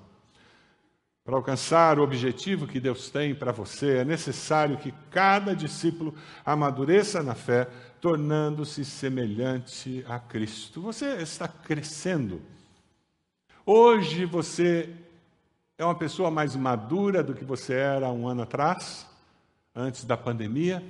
Para 1.27 1.37
alcançar 1.37 1.99
o 1.99 2.05
objetivo 2.05 2.69
que 2.69 2.79
Deus 2.79 3.11
tem 3.11 3.35
para 3.35 3.51
você, 3.51 3.99
é 3.99 4.05
necessário 4.05 4.79
que 4.79 4.95
cada 5.11 5.57
discípulo 5.57 6.15
amadureça 6.45 7.23
na 7.23 7.35
fé, 7.35 7.69
tornando-se 8.01 8.85
semelhante 8.85 10.05
a 10.09 10.21
Cristo. 10.21 10.81
Você 10.81 11.17
está 11.17 11.49
crescendo. 11.49 12.41
Hoje 13.67 14.25
você 14.25 14.89
é 15.77 15.85
uma 15.85 15.97
pessoa 15.97 16.31
mais 16.31 16.55
madura 16.55 17.23
do 17.25 17.35
que 17.35 17.45
você 17.45 17.75
era 17.75 18.09
um 18.09 18.29
ano 18.29 18.43
atrás, 18.43 19.05
antes 19.77 20.05
da 20.07 20.17
pandemia. 20.17 20.83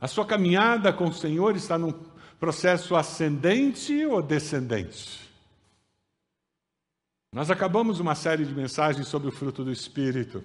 A 0.00 0.08
sua 0.08 0.26
caminhada 0.26 0.92
com 0.92 1.04
o 1.04 1.14
Senhor 1.14 1.54
está 1.54 1.78
num 1.78 1.92
processo 2.40 2.96
ascendente 2.96 4.04
ou 4.04 4.20
descendente? 4.20 5.24
Nós 7.32 7.50
acabamos 7.50 8.00
uma 8.00 8.14
série 8.14 8.44
de 8.44 8.52
mensagens 8.52 9.06
sobre 9.06 9.28
o 9.28 9.32
fruto 9.32 9.62
do 9.62 9.70
Espírito. 9.70 10.42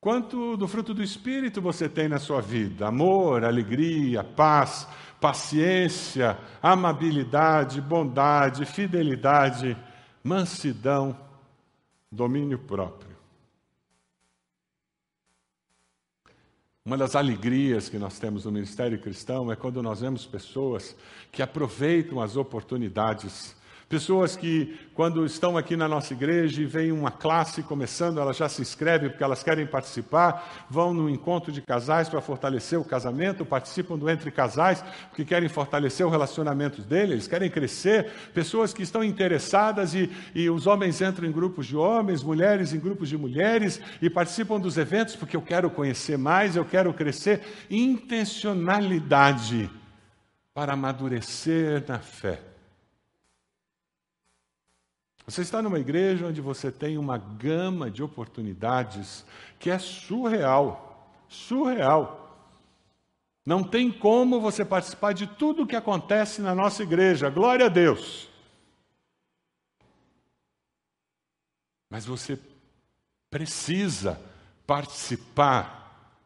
Quanto 0.00 0.56
do 0.56 0.66
fruto 0.66 0.92
do 0.94 1.02
Espírito 1.02 1.60
você 1.60 1.88
tem 1.88 2.08
na 2.08 2.18
sua 2.18 2.40
vida? 2.40 2.88
Amor, 2.88 3.44
alegria, 3.44 4.24
paz, 4.24 4.88
paciência, 5.20 6.36
amabilidade, 6.60 7.80
bondade, 7.80 8.64
fidelidade, 8.64 9.76
mansidão, 10.24 11.16
domínio 12.10 12.58
próprio. 12.58 13.11
Uma 16.84 16.98
das 16.98 17.14
alegrias 17.14 17.88
que 17.88 17.96
nós 17.96 18.18
temos 18.18 18.44
no 18.44 18.50
ministério 18.50 18.98
cristão 18.98 19.52
é 19.52 19.54
quando 19.54 19.80
nós 19.80 20.00
vemos 20.00 20.26
pessoas 20.26 20.96
que 21.30 21.40
aproveitam 21.40 22.20
as 22.20 22.36
oportunidades 22.36 23.54
Pessoas 23.92 24.34
que, 24.34 24.74
quando 24.94 25.22
estão 25.26 25.58
aqui 25.58 25.76
na 25.76 25.86
nossa 25.86 26.14
igreja 26.14 26.62
e 26.62 26.64
vem 26.64 26.90
uma 26.90 27.10
classe 27.10 27.62
começando, 27.62 28.18
elas 28.18 28.38
já 28.38 28.48
se 28.48 28.62
inscrevem 28.62 29.10
porque 29.10 29.22
elas 29.22 29.42
querem 29.42 29.66
participar, 29.66 30.64
vão 30.70 30.94
no 30.94 31.10
encontro 31.10 31.52
de 31.52 31.60
casais 31.60 32.08
para 32.08 32.22
fortalecer 32.22 32.80
o 32.80 32.84
casamento, 32.86 33.44
participam 33.44 33.98
do 33.98 34.08
Entre 34.08 34.30
Casais 34.30 34.82
porque 35.10 35.26
querem 35.26 35.46
fortalecer 35.46 36.06
o 36.06 36.08
relacionamento 36.08 36.80
deles, 36.80 37.10
eles 37.10 37.28
querem 37.28 37.50
crescer. 37.50 38.10
Pessoas 38.32 38.72
que 38.72 38.82
estão 38.82 39.04
interessadas 39.04 39.94
e, 39.94 40.10
e 40.34 40.48
os 40.48 40.66
homens 40.66 41.02
entram 41.02 41.28
em 41.28 41.32
grupos 41.32 41.66
de 41.66 41.76
homens, 41.76 42.22
mulheres 42.22 42.72
em 42.72 42.80
grupos 42.80 43.10
de 43.10 43.18
mulheres 43.18 43.78
e 44.00 44.08
participam 44.08 44.58
dos 44.58 44.78
eventos 44.78 45.16
porque 45.16 45.36
eu 45.36 45.42
quero 45.42 45.68
conhecer 45.68 46.16
mais, 46.16 46.56
eu 46.56 46.64
quero 46.64 46.94
crescer. 46.94 47.42
Intencionalidade 47.68 49.70
para 50.54 50.72
amadurecer 50.72 51.84
na 51.86 51.98
fé. 51.98 52.51
Você 55.32 55.40
está 55.40 55.62
numa 55.62 55.78
igreja 55.78 56.26
onde 56.26 56.42
você 56.42 56.70
tem 56.70 56.98
uma 56.98 57.16
gama 57.16 57.90
de 57.90 58.02
oportunidades 58.02 59.24
que 59.58 59.70
é 59.70 59.78
surreal. 59.78 61.10
Surreal. 61.26 62.36
Não 63.46 63.64
tem 63.64 63.90
como 63.90 64.42
você 64.42 64.62
participar 64.62 65.14
de 65.14 65.26
tudo 65.26 65.62
o 65.62 65.66
que 65.66 65.74
acontece 65.74 66.42
na 66.42 66.54
nossa 66.54 66.82
igreja. 66.82 67.30
Glória 67.30 67.64
a 67.64 67.68
Deus. 67.70 68.28
Mas 71.88 72.04
você 72.04 72.38
precisa 73.30 74.20
participar 74.66 76.20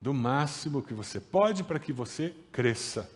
do 0.00 0.12
máximo 0.12 0.82
que 0.82 0.94
você 0.94 1.20
pode 1.20 1.62
para 1.62 1.78
que 1.78 1.92
você 1.92 2.34
cresça, 2.50 3.08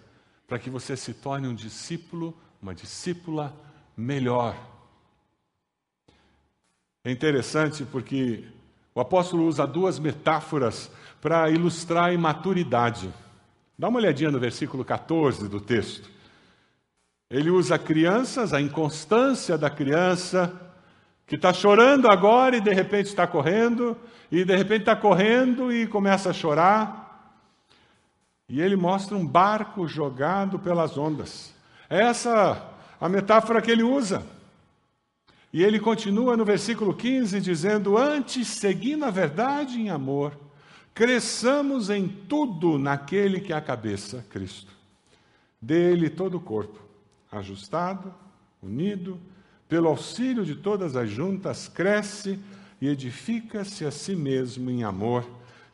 para 0.47 0.61
que 0.61 0.71
você 0.71 0.97
se 0.97 1.13
torne 1.13 1.49
um 1.49 1.55
discípulo, 1.55 2.33
uma 2.63 2.73
discípula 2.73 3.53
melhor. 3.97 4.74
É 7.05 7.11
interessante 7.11 7.85
porque 7.85 8.45
o 8.95 9.01
apóstolo 9.01 9.45
usa 9.47 9.67
duas 9.67 9.99
metáforas 9.99 10.91
para 11.21 11.51
ilustrar 11.51 12.05
a 12.05 12.13
imaturidade. 12.15 13.13
Dá 13.79 13.89
uma 13.89 13.99
olhadinha 13.99 14.31
no 14.31 14.41
versículo 14.41 14.83
14 14.83 15.47
do 15.47 15.61
texto. 15.61 16.09
Ele 17.29 17.51
usa 17.51 17.79
crianças, 17.79 18.55
a 18.55 18.61
inconstância 18.61 19.59
da 19.59 19.69
criança, 19.69 20.51
que 21.27 21.35
está 21.35 21.53
chorando 21.53 22.09
agora 22.09 22.57
e 22.57 22.61
de 22.61 22.73
repente 22.73 23.07
está 23.07 23.27
correndo, 23.27 23.97
e 24.33 24.43
de 24.43 24.57
repente 24.57 24.81
está 24.81 24.97
correndo 24.97 25.71
e 25.71 25.87
começa 25.87 26.31
a 26.31 26.35
chorar. 26.35 27.35
E 28.49 28.63
ele 28.63 28.77
mostra 28.77 29.15
um 29.15 29.27
barco 29.27 29.87
jogado 29.87 30.59
pelas 30.59 30.97
ondas. 30.97 31.53
É 31.91 32.03
essa 32.03 32.63
a 32.99 33.09
metáfora 33.11 33.61
que 33.61 33.71
ele 33.71 33.83
usa. 33.83 34.23
E 35.55 35.63
ele 35.63 35.79
continua 35.79 36.37
no 36.37 36.45
versículo 36.45 36.93
15 36.93 37.41
dizendo: 37.41 37.97
Antes, 37.97 38.49
seguindo 38.49 39.05
a 39.05 39.11
verdade 39.11 39.81
em 39.81 39.89
amor, 39.89 40.37
cresçamos 40.93 41.91
em 41.91 42.09
tudo 42.09 42.77
naquele 42.77 43.41
que 43.41 43.53
é 43.53 43.57
a 43.57 43.61
cabeça, 43.61 44.27
Cristo. 44.31 44.73
Dele 45.63 46.11
todo 46.11 46.39
o 46.39 46.41
corpo, 46.41 46.81
ajustado, 47.31 48.13
unido, 48.61 49.17
pelo 49.69 49.87
auxílio 49.87 50.45
de 50.45 50.57
todas 50.57 50.97
as 50.97 51.09
juntas, 51.09 51.69
cresce 51.69 52.37
e 52.81 52.89
edifica-se 52.89 53.85
a 53.85 53.93
si 53.93 54.17
mesmo 54.17 54.69
em 54.73 54.83
amor, 54.83 55.25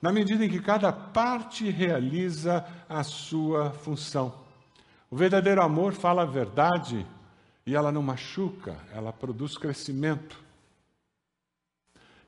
na 0.03 0.13
medida 0.13 0.45
em 0.45 0.51
que 0.51 0.61
cada 0.61 0.93
parte 0.93 1.71
realiza 1.71 2.67
a 2.87 3.03
sua 3.03 3.71
função. 3.71 4.35
O 5.11 5.17
verdadeiro 5.17 5.63
amor 5.63 5.95
fala 5.95 6.21
a 6.21 6.27
verdade 6.27 7.07
e 7.71 7.77
ela 7.77 7.93
não 7.93 8.03
machuca, 8.03 8.77
ela 8.93 9.13
produz 9.13 9.57
crescimento. 9.57 10.37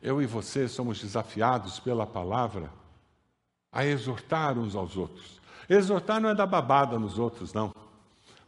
Eu 0.00 0.22
e 0.22 0.26
você 0.26 0.68
somos 0.68 1.00
desafiados 1.00 1.80
pela 1.80 2.06
palavra 2.06 2.70
a 3.72 3.84
exortar 3.84 4.56
uns 4.56 4.76
aos 4.76 4.96
outros. 4.96 5.40
Exortar 5.68 6.20
não 6.20 6.28
é 6.28 6.34
dar 6.34 6.46
babada 6.46 6.96
nos 6.96 7.18
outros, 7.18 7.52
não. 7.52 7.74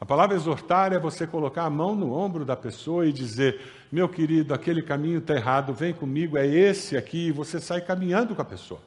A 0.01 0.07
palavra 0.07 0.37
exortar 0.37 0.93
é 0.93 0.99
você 1.01 1.27
colocar 1.27 1.65
a 1.65 1.71
mão 1.71 1.97
no 1.97 2.13
ombro 2.13 2.45
da 2.45 2.55
pessoa 2.55 3.05
e 3.05 3.13
dizer: 3.13 3.61
meu 3.91 4.09
querido, 4.09 4.55
aquele 4.55 4.81
caminho 4.81 5.19
está 5.19 5.35
errado, 5.35 5.75
vem 5.75 5.93
comigo, 5.93 6.39
é 6.39 6.47
esse 6.47 6.97
aqui, 6.97 7.27
e 7.27 7.33
você 7.33 7.61
sai 7.61 7.81
caminhando 7.81 8.37
com 8.37 8.43
a 8.43 8.45
pessoa. 8.45 8.81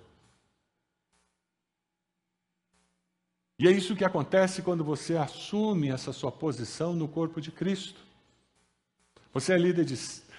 E 3.59 3.67
é 3.67 3.71
isso 3.71 3.95
que 3.95 4.05
acontece 4.05 4.61
quando 4.61 4.83
você 4.83 5.17
assume 5.17 5.89
essa 5.89 6.13
sua 6.13 6.31
posição 6.31 6.93
no 6.93 7.07
corpo 7.07 7.41
de 7.41 7.51
Cristo. 7.51 7.99
Você 9.33 9.51
é 9.51 9.57
líder 9.57 9.83
de 9.83 9.97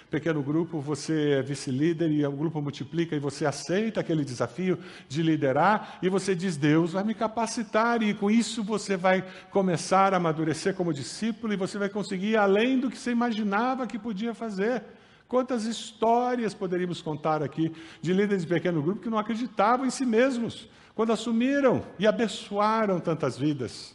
pequeno 0.09 0.41
grupo, 0.41 0.81
você 0.81 1.33
é 1.33 1.43
vice-líder 1.43 2.13
e 2.13 2.25
o 2.25 2.31
grupo 2.31 2.63
multiplica 2.63 3.17
e 3.17 3.19
você 3.19 3.45
aceita 3.45 3.99
aquele 3.99 4.25
desafio 4.25 4.79
de 5.09 5.21
liderar 5.21 5.99
e 6.01 6.09
você 6.09 6.33
diz: 6.33 6.57
Deus 6.57 6.93
vai 6.93 7.03
me 7.03 7.13
capacitar 7.13 8.05
e 8.05 8.15
com 8.15 8.31
isso 8.31 8.63
você 8.63 8.97
vai 8.97 9.25
começar 9.51 10.15
a 10.15 10.19
amadurecer 10.19 10.77
como 10.77 10.95
discípulo 10.95 11.53
e 11.53 11.57
você 11.57 11.77
vai 11.77 11.89
conseguir 11.89 12.37
além 12.37 12.79
do 12.79 12.89
que 12.89 12.97
você 12.97 13.11
imaginava 13.11 13.89
que 13.89 13.99
podia 13.99 14.33
fazer. 14.33 14.85
Quantas 15.27 15.65
histórias 15.65 16.55
poderíamos 16.55 17.03
contar 17.03 17.43
aqui 17.43 17.73
de 18.01 18.13
líderes 18.13 18.43
de 18.43 18.49
pequeno 18.49 18.81
grupo 18.81 19.03
que 19.03 19.11
não 19.11 19.19
acreditavam 19.19 19.85
em 19.85 19.91
si 19.91 20.07
mesmos, 20.07 20.69
quando 20.99 21.13
assumiram 21.13 21.81
e 21.97 22.09
abençoaram 22.09 22.99
tantas 22.99 23.39
vidas. 23.39 23.95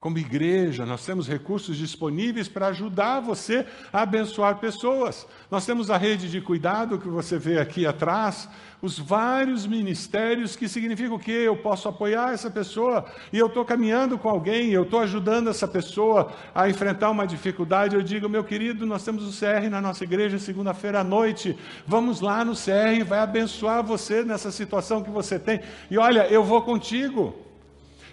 Como 0.00 0.16
igreja, 0.16 0.86
nós 0.86 1.04
temos 1.04 1.26
recursos 1.26 1.76
disponíveis 1.76 2.46
para 2.46 2.68
ajudar 2.68 3.18
você 3.18 3.66
a 3.92 4.02
abençoar 4.02 4.58
pessoas. 4.58 5.26
Nós 5.50 5.66
temos 5.66 5.90
a 5.90 5.96
rede 5.96 6.30
de 6.30 6.40
cuidado 6.40 7.00
que 7.00 7.08
você 7.08 7.36
vê 7.36 7.58
aqui 7.58 7.84
atrás, 7.84 8.48
os 8.80 8.96
vários 8.96 9.66
ministérios 9.66 10.54
que 10.54 10.68
significam 10.68 11.18
que 11.18 11.32
eu 11.32 11.56
posso 11.56 11.88
apoiar 11.88 12.32
essa 12.32 12.48
pessoa 12.48 13.06
e 13.32 13.38
eu 13.38 13.48
estou 13.48 13.64
caminhando 13.64 14.16
com 14.16 14.28
alguém, 14.28 14.70
eu 14.70 14.84
estou 14.84 15.00
ajudando 15.00 15.50
essa 15.50 15.66
pessoa 15.66 16.32
a 16.54 16.70
enfrentar 16.70 17.10
uma 17.10 17.26
dificuldade. 17.26 17.96
Eu 17.96 18.02
digo, 18.02 18.28
meu 18.28 18.44
querido, 18.44 18.86
nós 18.86 19.04
temos 19.04 19.24
o 19.24 19.36
CR 19.36 19.68
na 19.68 19.80
nossa 19.80 20.04
igreja 20.04 20.38
segunda-feira 20.38 21.00
à 21.00 21.04
noite. 21.04 21.58
Vamos 21.84 22.20
lá 22.20 22.44
no 22.44 22.52
CR, 22.52 23.04
vai 23.04 23.18
abençoar 23.18 23.82
você 23.82 24.22
nessa 24.22 24.52
situação 24.52 25.02
que 25.02 25.10
você 25.10 25.40
tem. 25.40 25.60
E 25.90 25.98
olha, 25.98 26.28
eu 26.28 26.44
vou 26.44 26.62
contigo 26.62 27.47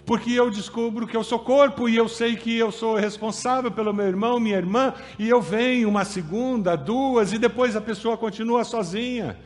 porque 0.05 0.31
eu 0.31 0.51
descubro 0.51 1.07
que 1.07 1.17
eu 1.17 1.23
sou 1.23 1.39
corpo 1.39 1.89
e 1.89 1.95
eu 1.95 2.07
sei 2.07 2.35
que 2.35 2.55
eu 2.55 2.71
sou 2.71 2.95
responsável 2.95 3.71
pelo 3.71 3.91
meu 3.91 4.05
irmão, 4.05 4.39
minha 4.39 4.57
irmã, 4.57 4.93
e 5.17 5.27
eu 5.27 5.41
venho 5.41 5.89
uma 5.89 6.05
segunda, 6.05 6.75
duas, 6.75 7.33
e 7.33 7.39
depois 7.39 7.75
a 7.75 7.81
pessoa 7.81 8.15
continua 8.15 8.63
sozinha. 8.63 9.37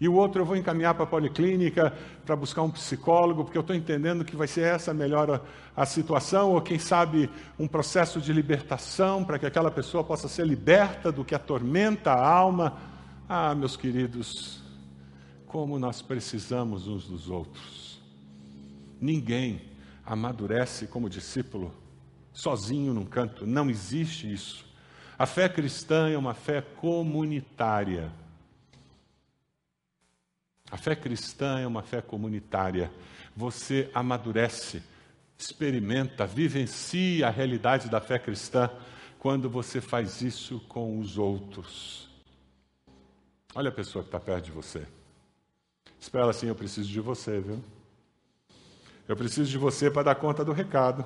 E 0.00 0.08
o 0.08 0.14
outro 0.14 0.42
eu 0.42 0.46
vou 0.46 0.56
encaminhar 0.56 0.94
para 0.94 1.02
a 1.02 1.06
policlínica 1.06 1.92
para 2.24 2.36
buscar 2.36 2.62
um 2.62 2.70
psicólogo, 2.70 3.42
porque 3.42 3.58
eu 3.58 3.62
estou 3.62 3.74
entendendo 3.74 4.24
que 4.24 4.36
vai 4.36 4.46
ser 4.46 4.62
essa 4.62 4.94
melhor 4.94 5.28
a, 5.28 5.82
a 5.82 5.84
situação, 5.84 6.52
ou 6.52 6.60
quem 6.60 6.78
sabe 6.78 7.28
um 7.58 7.66
processo 7.66 8.20
de 8.20 8.32
libertação 8.32 9.24
para 9.24 9.36
que 9.36 9.46
aquela 9.46 9.70
pessoa 9.70 10.04
possa 10.04 10.28
ser 10.28 10.46
liberta 10.46 11.10
do 11.10 11.24
que 11.24 11.34
atormenta 11.34 12.12
a 12.12 12.24
alma. 12.24 12.78
Ah, 13.28 13.52
meus 13.56 13.76
queridos, 13.76 14.62
como 15.48 15.76
nós 15.76 16.00
precisamos 16.00 16.86
uns 16.86 17.08
dos 17.08 17.28
outros. 17.28 18.00
Ninguém 19.00 19.68
amadurece 20.08 20.86
como 20.86 21.10
discípulo 21.10 21.70
sozinho 22.32 22.94
num 22.94 23.04
canto. 23.04 23.46
Não 23.46 23.68
existe 23.68 24.32
isso. 24.32 24.64
A 25.18 25.26
fé 25.26 25.50
cristã 25.50 26.08
é 26.08 26.16
uma 26.16 26.32
fé 26.32 26.62
comunitária. 26.62 28.10
A 30.70 30.78
fé 30.78 30.96
cristã 30.96 31.60
é 31.60 31.66
uma 31.66 31.82
fé 31.82 32.00
comunitária. 32.00 32.90
Você 33.36 33.90
amadurece, 33.92 34.82
experimenta, 35.36 36.26
vivencia 36.26 37.26
a 37.26 37.30
realidade 37.30 37.90
da 37.90 38.00
fé 38.00 38.18
cristã 38.18 38.70
quando 39.18 39.50
você 39.50 39.78
faz 39.78 40.22
isso 40.22 40.58
com 40.68 40.98
os 40.98 41.18
outros. 41.18 42.08
Olha 43.54 43.68
a 43.68 43.72
pessoa 43.72 44.02
que 44.02 44.08
está 44.08 44.20
perto 44.20 44.46
de 44.46 44.52
você. 44.52 44.86
Espera 46.00 46.30
assim, 46.30 46.46
eu 46.46 46.54
preciso 46.54 46.88
de 46.88 47.00
você, 47.00 47.40
viu? 47.40 47.62
Eu 49.08 49.16
preciso 49.16 49.50
de 49.50 49.56
você 49.56 49.90
para 49.90 50.02
dar 50.02 50.14
conta 50.14 50.44
do 50.44 50.52
recado. 50.52 51.02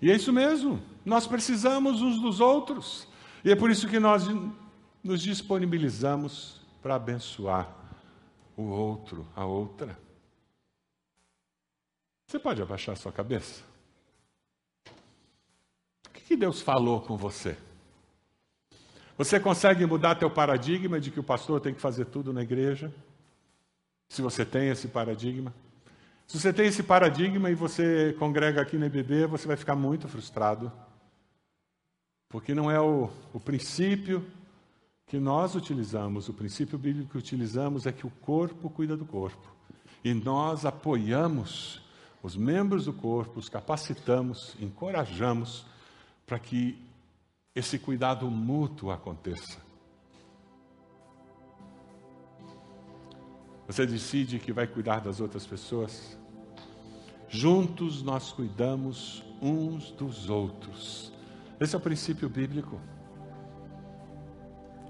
E 0.00 0.10
é 0.10 0.16
isso 0.16 0.32
mesmo, 0.32 0.82
nós 1.04 1.26
precisamos 1.26 2.00
uns 2.00 2.18
dos 2.22 2.40
outros. 2.40 3.06
E 3.44 3.50
é 3.50 3.54
por 3.54 3.70
isso 3.70 3.86
que 3.86 4.00
nós 4.00 4.24
nos 5.04 5.20
disponibilizamos 5.20 6.58
para 6.80 6.94
abençoar 6.94 7.70
o 8.56 8.62
outro, 8.62 9.26
a 9.36 9.44
outra. 9.44 9.98
Você 12.26 12.38
pode 12.38 12.62
abaixar 12.62 12.96
sua 12.96 13.12
cabeça? 13.12 13.62
O 16.06 16.10
que 16.12 16.34
Deus 16.34 16.62
falou 16.62 17.02
com 17.02 17.16
você? 17.16 17.58
Você 19.18 19.38
consegue 19.38 19.84
mudar 19.84 20.14
teu 20.14 20.30
paradigma 20.30 20.98
de 20.98 21.10
que 21.10 21.20
o 21.20 21.24
pastor 21.24 21.60
tem 21.60 21.74
que 21.74 21.80
fazer 21.80 22.06
tudo 22.06 22.32
na 22.32 22.42
igreja? 22.42 22.90
Se 24.08 24.22
você 24.22 24.46
tem 24.46 24.68
esse 24.68 24.88
paradigma? 24.88 25.52
Se 26.30 26.38
você 26.38 26.52
tem 26.52 26.66
esse 26.68 26.84
paradigma 26.84 27.50
e 27.50 27.56
você 27.56 28.14
congrega 28.16 28.62
aqui 28.62 28.76
no 28.78 28.86
EBB, 28.86 29.26
você 29.26 29.48
vai 29.48 29.56
ficar 29.56 29.74
muito 29.74 30.06
frustrado. 30.06 30.70
Porque 32.28 32.54
não 32.54 32.70
é 32.70 32.80
o, 32.80 33.10
o 33.32 33.40
princípio 33.40 34.24
que 35.08 35.18
nós 35.18 35.56
utilizamos, 35.56 36.28
o 36.28 36.32
princípio 36.32 36.78
bíblico 36.78 37.10
que 37.10 37.18
utilizamos 37.18 37.84
é 37.84 37.90
que 37.90 38.06
o 38.06 38.12
corpo 38.20 38.70
cuida 38.70 38.96
do 38.96 39.04
corpo. 39.04 39.52
E 40.04 40.14
nós 40.14 40.64
apoiamos 40.64 41.82
os 42.22 42.36
membros 42.36 42.84
do 42.84 42.92
corpo, 42.92 43.40
os 43.40 43.48
capacitamos, 43.48 44.54
encorajamos 44.60 45.66
para 46.24 46.38
que 46.38 46.80
esse 47.56 47.76
cuidado 47.76 48.30
mútuo 48.30 48.92
aconteça. 48.92 49.58
Você 53.66 53.84
decide 53.84 54.38
que 54.38 54.52
vai 54.52 54.68
cuidar 54.68 55.00
das 55.00 55.18
outras 55.20 55.44
pessoas? 55.44 56.19
Juntos 57.32 58.02
nós 58.02 58.32
cuidamos 58.32 59.22
uns 59.40 59.92
dos 59.92 60.28
outros. 60.28 61.12
Esse 61.60 61.76
é 61.76 61.78
o 61.78 61.80
princípio 61.80 62.28
bíblico. 62.28 62.80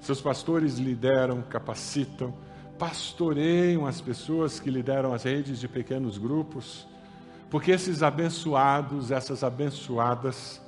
Seus 0.01 0.23
pastores 0.23 0.79
lideram, 0.79 1.43
capacitam, 1.43 2.35
pastoreiam 2.79 3.87
as 3.87 4.01
pessoas 4.01 4.59
que 4.59 4.71
lideram 4.71 5.13
as 5.13 5.25
redes 5.25 5.61
de 5.61 5.69
pequenos 5.69 6.17
grupos, 6.17 6.87
porque 7.51 7.73
esses 7.73 8.03
abençoados, 8.03 9.11
essas 9.11 9.45
abençoadas, 9.45 10.63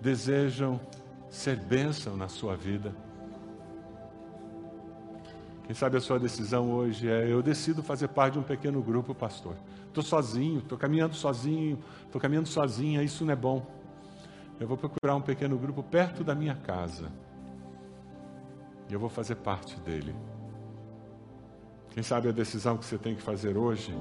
desejam 0.00 0.80
ser 1.28 1.56
bênção 1.56 2.16
na 2.16 2.28
sua 2.28 2.56
vida. 2.56 2.94
Quem 5.68 5.74
sabe 5.74 5.98
a 5.98 6.00
sua 6.00 6.18
decisão 6.18 6.72
hoje 6.72 7.10
é: 7.10 7.30
eu 7.30 7.42
decido 7.42 7.82
fazer 7.82 8.08
parte 8.08 8.32
de 8.32 8.38
um 8.38 8.42
pequeno 8.42 8.80
grupo, 8.80 9.14
pastor. 9.14 9.54
Estou 9.86 10.02
sozinho, 10.02 10.60
estou 10.60 10.78
caminhando 10.78 11.14
sozinho, 11.14 11.78
estou 12.06 12.18
caminhando 12.18 12.48
sozinha, 12.48 13.02
isso 13.02 13.22
não 13.22 13.34
é 13.34 13.36
bom. 13.36 13.66
Eu 14.58 14.66
vou 14.66 14.78
procurar 14.78 15.14
um 15.14 15.20
pequeno 15.20 15.58
grupo 15.58 15.82
perto 15.82 16.24
da 16.24 16.34
minha 16.34 16.54
casa. 16.54 17.12
E 18.88 18.94
eu 18.94 18.98
vou 18.98 19.10
fazer 19.10 19.34
parte 19.34 19.78
dele. 19.80 20.16
Quem 21.90 22.02
sabe 22.02 22.30
a 22.30 22.32
decisão 22.32 22.78
que 22.78 22.86
você 22.86 22.96
tem 22.96 23.14
que 23.14 23.20
fazer 23.20 23.54
hoje 23.58 23.94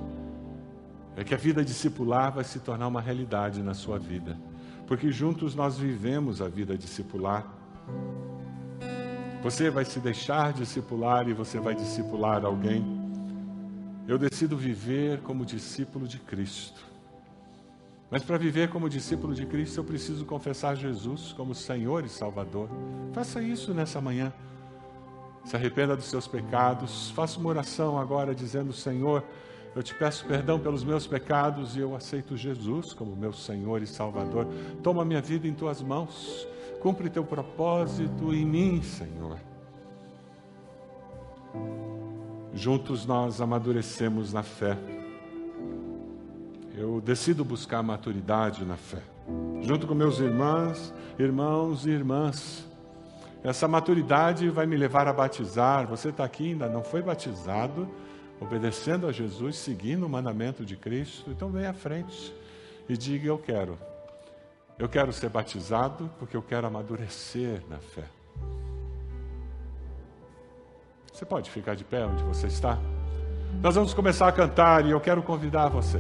é 1.18 1.24
que 1.26 1.34
a 1.34 1.38
vida 1.38 1.66
discipular 1.66 2.32
vai 2.32 2.46
se 2.46 2.62
tornar 2.62 2.88
uma 2.88 3.02
realidade 3.02 3.62
na 3.62 3.74
sua 3.74 4.00
vida. 4.00 4.40
Porque 4.88 5.12
juntos 5.12 5.54
nós 5.54 5.78
vivemos 5.78 6.42
a 6.42 6.48
vida 6.48 6.78
discipular. 6.78 7.46
Você 9.48 9.70
vai 9.70 9.86
se 9.86 10.02
deixar 10.02 10.52
discipular 10.52 11.30
e 11.30 11.34
você 11.34 11.58
vai 11.58 11.74
discipular 11.74 12.44
alguém. 12.44 12.84
Eu 14.06 14.18
decido 14.18 14.58
viver 14.58 15.22
como 15.22 15.46
discípulo 15.46 16.06
de 16.06 16.20
Cristo. 16.20 16.86
Mas 18.12 18.24
para 18.24 18.38
viver 18.38 18.68
como 18.68 18.90
discípulo 18.90 19.34
de 19.34 19.46
Cristo, 19.46 19.78
eu 19.78 19.86
preciso 19.86 20.26
confessar 20.26 20.76
Jesus 20.76 21.32
como 21.32 21.56
Senhor 21.56 22.04
e 22.04 22.10
Salvador. 22.10 22.68
Faça 23.14 23.42
isso 23.42 23.74
nessa 23.74 24.02
manhã. 24.02 24.34
Se 25.46 25.56
arrependa 25.56 25.96
dos 25.96 26.10
seus 26.10 26.28
pecados. 26.28 27.12
Faça 27.12 27.40
uma 27.40 27.48
oração 27.48 27.98
agora 27.98 28.36
dizendo: 28.36 28.74
Senhor, 28.74 29.24
eu 29.74 29.82
te 29.82 29.96
peço 29.96 30.26
perdão 30.26 30.60
pelos 30.60 30.84
meus 30.84 31.08
pecados 31.08 31.78
e 31.78 31.80
eu 31.80 31.96
aceito 31.96 32.36
Jesus 32.36 32.92
como 32.92 33.16
meu 33.16 33.32
Senhor 33.32 33.82
e 33.82 33.88
Salvador. 33.88 34.46
Toma 34.84 35.06
minha 35.06 35.22
vida 35.22 35.48
em 35.48 35.54
tuas 35.54 35.82
mãos. 35.82 36.46
Cumpre 36.88 37.10
teu 37.10 37.26
propósito 37.26 38.34
em 38.34 38.46
mim, 38.46 38.82
Senhor. 38.82 39.38
Juntos 42.54 43.06
nós 43.06 43.42
amadurecemos 43.42 44.32
na 44.32 44.42
fé. 44.42 44.78
Eu 46.74 47.02
decido 47.02 47.44
buscar 47.44 47.84
maturidade 47.84 48.64
na 48.64 48.78
fé. 48.78 49.02
Junto 49.60 49.86
com 49.86 49.94
meus 49.94 50.20
irmãos, 50.20 50.94
irmãos 51.20 51.86
e 51.86 51.90
irmãs. 51.90 52.66
Essa 53.44 53.68
maturidade 53.68 54.50
vai 54.50 54.66
me 54.66 54.78
levar 54.78 55.10
a 55.10 55.14
batizar. 55.14 55.86
Você 55.88 56.08
está 56.08 56.24
aqui, 56.24 56.52
ainda 56.52 56.70
não 56.70 56.86
foi 56.86 57.02
batizado, 57.02 57.86
obedecendo 58.40 59.08
a 59.08 59.12
Jesus, 59.12 59.58
seguindo 59.58 60.06
o 60.06 60.10
mandamento 60.10 60.64
de 60.64 60.78
Cristo. 60.78 61.30
Então 61.32 61.50
venha 61.50 61.72
à 61.72 61.74
frente 61.74 62.34
e 62.88 62.96
diga: 62.96 63.28
Eu 63.28 63.38
quero 63.38 63.78
Eu 64.80 64.88
quero 64.88 65.12
ser 65.12 65.30
batizado 65.30 66.10
porque 66.20 66.38
eu 66.38 66.42
quero 66.42 66.68
amadurecer 66.68 67.64
na 67.68 67.78
fé. 67.78 68.04
Você 71.12 71.26
pode 71.26 71.50
ficar 71.50 71.76
de 71.76 71.84
pé 71.84 72.06
onde 72.06 72.24
você 72.24 72.46
está? 72.46 72.78
Nós 73.60 73.74
vamos 73.74 73.92
começar 73.96 74.28
a 74.28 74.32
cantar 74.32 74.86
e 74.86 74.92
eu 74.92 75.00
quero 75.00 75.24
convidar 75.24 75.68
você, 75.70 76.00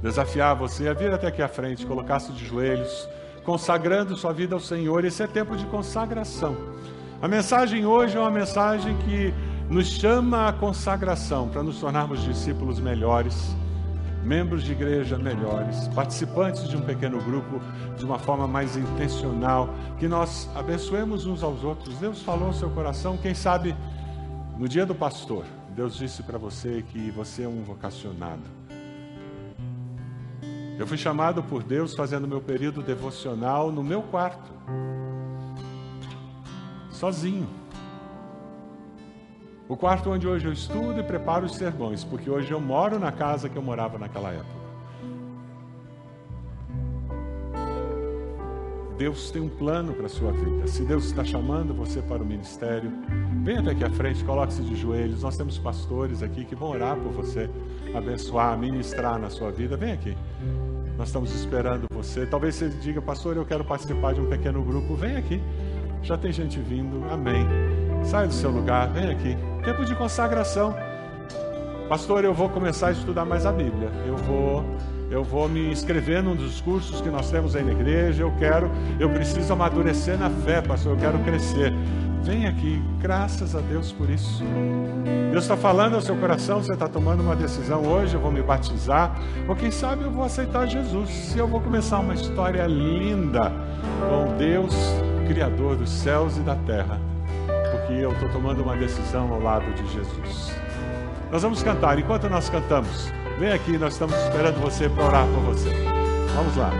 desafiar 0.00 0.54
você 0.54 0.86
a 0.88 0.92
vir 0.92 1.12
até 1.12 1.26
aqui 1.26 1.42
à 1.42 1.48
frente, 1.48 1.84
colocar-se 1.84 2.30
de 2.30 2.46
joelhos, 2.46 3.08
consagrando 3.42 4.16
sua 4.16 4.32
vida 4.32 4.54
ao 4.54 4.60
Senhor. 4.60 5.04
Esse 5.04 5.24
é 5.24 5.26
tempo 5.26 5.56
de 5.56 5.66
consagração. 5.66 6.56
A 7.20 7.26
mensagem 7.26 7.84
hoje 7.84 8.16
é 8.16 8.20
uma 8.20 8.30
mensagem 8.30 8.96
que 8.98 9.34
nos 9.68 9.88
chama 9.88 10.46
à 10.46 10.52
consagração 10.52 11.48
para 11.48 11.64
nos 11.64 11.80
tornarmos 11.80 12.22
discípulos 12.22 12.78
melhores 12.78 13.56
membros 14.26 14.64
de 14.64 14.72
igreja 14.72 15.16
melhores, 15.16 15.86
participantes 15.88 16.68
de 16.68 16.76
um 16.76 16.82
pequeno 16.82 17.22
grupo 17.22 17.60
de 17.96 18.04
uma 18.04 18.18
forma 18.18 18.48
mais 18.48 18.76
intencional, 18.76 19.72
que 19.98 20.08
nós 20.08 20.50
abençoemos 20.54 21.26
uns 21.26 21.44
aos 21.44 21.62
outros. 21.62 21.96
Deus 21.98 22.20
falou 22.22 22.48
no 22.48 22.54
seu 22.54 22.68
coração, 22.70 23.16
quem 23.16 23.34
sabe 23.34 23.76
no 24.58 24.68
dia 24.68 24.84
do 24.84 24.94
pastor, 24.94 25.44
Deus 25.76 25.96
disse 25.96 26.24
para 26.24 26.38
você 26.38 26.82
que 26.88 27.10
você 27.12 27.44
é 27.44 27.48
um 27.48 27.62
vocacionado. 27.62 28.42
Eu 30.76 30.86
fui 30.86 30.98
chamado 30.98 31.42
por 31.42 31.62
Deus 31.62 31.94
fazendo 31.94 32.26
meu 32.26 32.40
período 32.40 32.82
devocional 32.82 33.70
no 33.70 33.82
meu 33.84 34.02
quarto, 34.02 34.50
sozinho. 36.90 37.48
O 39.68 39.76
quarto 39.76 40.10
onde 40.10 40.28
hoje 40.28 40.46
eu 40.46 40.52
estudo 40.52 41.00
e 41.00 41.02
preparo 41.02 41.46
os 41.46 41.56
sermões, 41.56 42.04
porque 42.04 42.30
hoje 42.30 42.52
eu 42.52 42.60
moro 42.60 43.00
na 43.00 43.10
casa 43.10 43.48
que 43.48 43.56
eu 43.56 43.62
morava 43.62 43.98
naquela 43.98 44.30
época. 44.30 44.66
Deus 48.96 49.30
tem 49.30 49.42
um 49.42 49.48
plano 49.48 49.92
para 49.92 50.06
a 50.06 50.08
sua 50.08 50.32
vida. 50.32 50.66
Se 50.68 50.82
Deus 50.82 51.04
está 51.04 51.22
chamando 51.22 51.74
você 51.74 52.00
para 52.00 52.22
o 52.22 52.26
ministério, 52.26 52.90
venha 53.42 53.60
até 53.60 53.72
aqui 53.72 53.84
à 53.84 53.90
frente, 53.90 54.24
coloque-se 54.24 54.62
de 54.62 54.74
joelhos. 54.74 55.22
Nós 55.22 55.36
temos 55.36 55.58
pastores 55.58 56.22
aqui 56.22 56.44
que 56.44 56.54
vão 56.54 56.70
orar 56.70 56.96
por 56.96 57.12
você, 57.12 57.50
abençoar, 57.94 58.56
ministrar 58.56 59.18
na 59.18 59.28
sua 59.28 59.50
vida. 59.50 59.76
Vem 59.76 59.92
aqui. 59.92 60.16
Nós 60.96 61.08
estamos 61.08 61.34
esperando 61.34 61.86
você. 61.92 62.24
Talvez 62.24 62.54
você 62.54 62.68
diga, 62.68 63.02
pastor, 63.02 63.36
eu 63.36 63.44
quero 63.44 63.64
participar 63.64 64.14
de 64.14 64.20
um 64.20 64.30
pequeno 64.30 64.62
grupo. 64.62 64.94
Vem 64.94 65.16
aqui. 65.16 65.42
Já 66.02 66.16
tem 66.16 66.32
gente 66.32 66.58
vindo. 66.58 67.04
Amém. 67.10 67.44
Sai 68.06 68.28
do 68.28 68.32
seu 68.32 68.52
lugar, 68.52 68.88
vem 68.90 69.10
aqui. 69.10 69.36
Tempo 69.64 69.84
de 69.84 69.92
consagração. 69.96 70.76
Pastor, 71.88 72.24
eu 72.24 72.32
vou 72.32 72.48
começar 72.48 72.88
a 72.88 72.92
estudar 72.92 73.24
mais 73.24 73.44
a 73.44 73.50
Bíblia. 73.50 73.90
Eu 74.06 74.16
vou 74.16 74.64
eu 75.10 75.24
vou 75.24 75.48
me 75.48 75.70
inscrever 75.72 76.22
num 76.22 76.34
dos 76.34 76.60
cursos 76.60 77.00
que 77.00 77.08
nós 77.08 77.30
temos 77.30 77.56
aí 77.56 77.64
na 77.64 77.72
igreja. 77.72 78.22
Eu 78.22 78.32
quero, 78.38 78.70
eu 79.00 79.10
preciso 79.10 79.52
amadurecer 79.52 80.16
na 80.16 80.30
fé, 80.30 80.62
pastor. 80.62 80.92
Eu 80.92 80.98
quero 80.98 81.18
crescer. 81.20 81.72
Vem 82.22 82.46
aqui, 82.46 82.80
graças 83.00 83.56
a 83.56 83.60
Deus 83.60 83.90
por 83.90 84.08
isso. 84.08 84.42
Deus 85.32 85.42
está 85.44 85.56
falando 85.56 85.94
ao 85.94 86.00
seu 86.00 86.16
coração, 86.16 86.62
você 86.62 86.74
está 86.74 86.88
tomando 86.88 87.22
uma 87.22 87.34
decisão 87.34 87.86
hoje, 87.86 88.14
eu 88.14 88.20
vou 88.20 88.32
me 88.32 88.42
batizar, 88.42 89.16
ou 89.48 89.54
quem 89.54 89.70
sabe 89.70 90.02
eu 90.02 90.10
vou 90.10 90.24
aceitar 90.24 90.66
Jesus. 90.66 91.08
Se 91.08 91.38
eu 91.38 91.46
vou 91.46 91.60
começar 91.60 92.00
uma 92.00 92.14
história 92.14 92.66
linda 92.66 93.52
com 94.00 94.36
Deus, 94.36 94.74
Criador 95.28 95.76
dos 95.76 95.90
céus 95.90 96.36
e 96.36 96.40
da 96.40 96.56
terra 96.56 97.00
porque 97.86 97.92
eu 98.04 98.12
estou 98.12 98.28
tomando 98.30 98.62
uma 98.62 98.76
decisão 98.76 99.32
ao 99.32 99.40
lado 99.40 99.72
de 99.74 99.86
Jesus. 99.92 100.52
Nós 101.30 101.42
vamos 101.42 101.62
cantar. 101.62 101.98
Enquanto 101.98 102.28
nós 102.28 102.50
cantamos, 102.50 103.12
vem 103.38 103.52
aqui, 103.52 103.78
nós 103.78 103.92
estamos 103.92 104.16
esperando 104.24 104.60
você 104.60 104.88
para 104.88 105.04
orar 105.04 105.26
por 105.28 105.54
você. 105.54 105.70
Vamos 106.34 106.56
lá. 106.56 106.70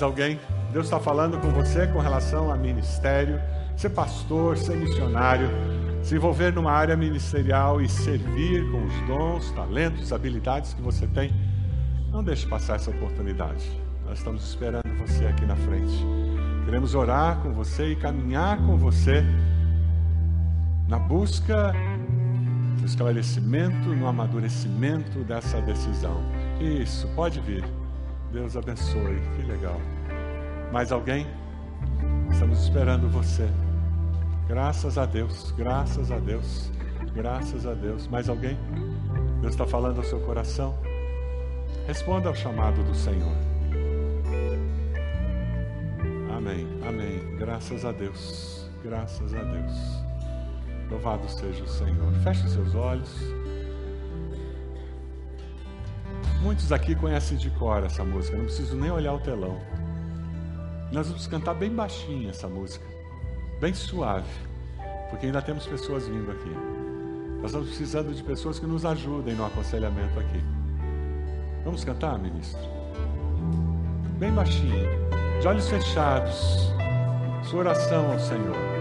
Mais 0.00 0.02
alguém? 0.02 0.40
Deus 0.72 0.86
está 0.86 0.98
falando 0.98 1.38
com 1.38 1.50
você 1.50 1.86
com 1.86 1.98
relação 1.98 2.50
a 2.50 2.56
ministério, 2.56 3.38
ser 3.76 3.90
pastor, 3.90 4.56
ser 4.56 4.74
missionário, 4.74 5.50
se 6.02 6.14
envolver 6.14 6.54
numa 6.54 6.72
área 6.72 6.96
ministerial 6.96 7.82
e 7.82 7.88
servir 7.88 8.64
com 8.70 8.82
os 8.82 8.94
dons, 9.06 9.50
talentos, 9.50 10.10
habilidades 10.10 10.72
que 10.72 10.80
você 10.80 11.06
tem. 11.06 11.30
Não 12.10 12.24
deixe 12.24 12.46
passar 12.46 12.76
essa 12.76 12.90
oportunidade. 12.90 13.70
Nós 14.06 14.16
estamos 14.16 14.42
esperando 14.48 14.88
você 15.06 15.26
aqui 15.26 15.44
na 15.44 15.56
frente. 15.56 16.02
Queremos 16.64 16.94
orar 16.94 17.36
com 17.42 17.52
você 17.52 17.92
e 17.92 17.96
caminhar 17.96 18.56
com 18.64 18.78
você 18.78 19.22
na 20.88 20.98
busca 20.98 21.74
do 22.78 22.86
esclarecimento, 22.86 23.90
no 23.90 24.06
amadurecimento 24.06 25.18
dessa 25.24 25.60
decisão. 25.60 26.22
Isso, 26.58 27.06
pode 27.08 27.38
vir. 27.40 27.79
Deus 28.32 28.56
abençoe. 28.56 29.20
Que 29.36 29.42
legal. 29.42 29.80
Mais 30.72 30.92
alguém? 30.92 31.26
Estamos 32.30 32.62
esperando 32.62 33.08
você. 33.08 33.48
Graças 34.48 34.98
a 34.98 35.06
Deus, 35.06 35.52
graças 35.56 36.10
a 36.10 36.18
Deus, 36.18 36.72
graças 37.14 37.66
a 37.66 37.74
Deus. 37.74 38.08
Mais 38.08 38.28
alguém? 38.28 38.58
Deus 39.40 39.54
está 39.54 39.66
falando 39.66 39.98
ao 39.98 40.04
seu 40.04 40.20
coração? 40.20 40.76
Responda 41.86 42.28
ao 42.28 42.34
chamado 42.34 42.82
do 42.82 42.94
Senhor. 42.94 43.32
Amém, 46.36 46.66
amém. 46.86 47.36
Graças 47.36 47.84
a 47.84 47.92
Deus, 47.92 48.68
graças 48.82 49.34
a 49.34 49.42
Deus. 49.42 49.74
Louvado 50.90 51.28
seja 51.28 51.62
o 51.62 51.68
Senhor. 51.68 52.12
Feche 52.24 52.48
seus 52.48 52.74
olhos. 52.74 53.39
Muitos 56.42 56.72
aqui 56.72 56.94
conhecem 56.94 57.36
de 57.36 57.50
cor 57.50 57.84
essa 57.84 58.02
música, 58.02 58.34
não 58.34 58.46
preciso 58.46 58.74
nem 58.74 58.90
olhar 58.90 59.12
o 59.12 59.18
telão. 59.18 59.60
Nós 60.90 61.06
vamos 61.06 61.26
cantar 61.26 61.52
bem 61.52 61.70
baixinho 61.70 62.30
essa 62.30 62.48
música, 62.48 62.84
bem 63.60 63.74
suave, 63.74 64.30
porque 65.10 65.26
ainda 65.26 65.42
temos 65.42 65.66
pessoas 65.66 66.08
vindo 66.08 66.30
aqui. 66.30 66.50
Nós 67.42 67.50
estamos 67.50 67.68
precisando 67.68 68.14
de 68.14 68.22
pessoas 68.22 68.58
que 68.58 68.66
nos 68.66 68.86
ajudem 68.86 69.34
no 69.34 69.44
aconselhamento 69.44 70.18
aqui. 70.18 70.42
Vamos 71.62 71.84
cantar, 71.84 72.18
ministro? 72.18 72.60
Bem 74.18 74.32
baixinho, 74.32 74.88
de 75.40 75.46
olhos 75.46 75.68
fechados, 75.68 76.72
sua 77.44 77.60
oração 77.60 78.12
ao 78.12 78.18
Senhor. 78.18 78.79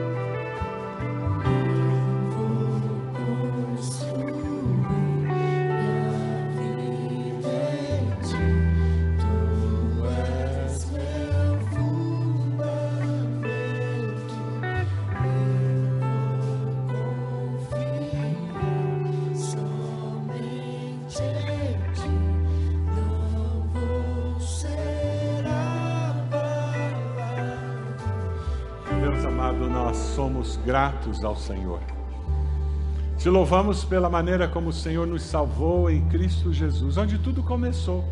Gratos 30.70 31.26
ao 31.26 31.36
Senhor. 31.36 31.80
Te 33.18 33.28
louvamos 33.28 33.84
pela 33.84 34.08
maneira 34.08 34.48
como 34.48 34.70
o 34.70 34.74
Senhor 34.74 35.08
nos 35.08 35.24
salvou 35.24 35.90
em 35.90 36.08
Cristo 36.10 36.54
Jesus, 36.54 36.96
onde 36.96 37.18
tudo 37.18 37.42
começou. 37.42 38.06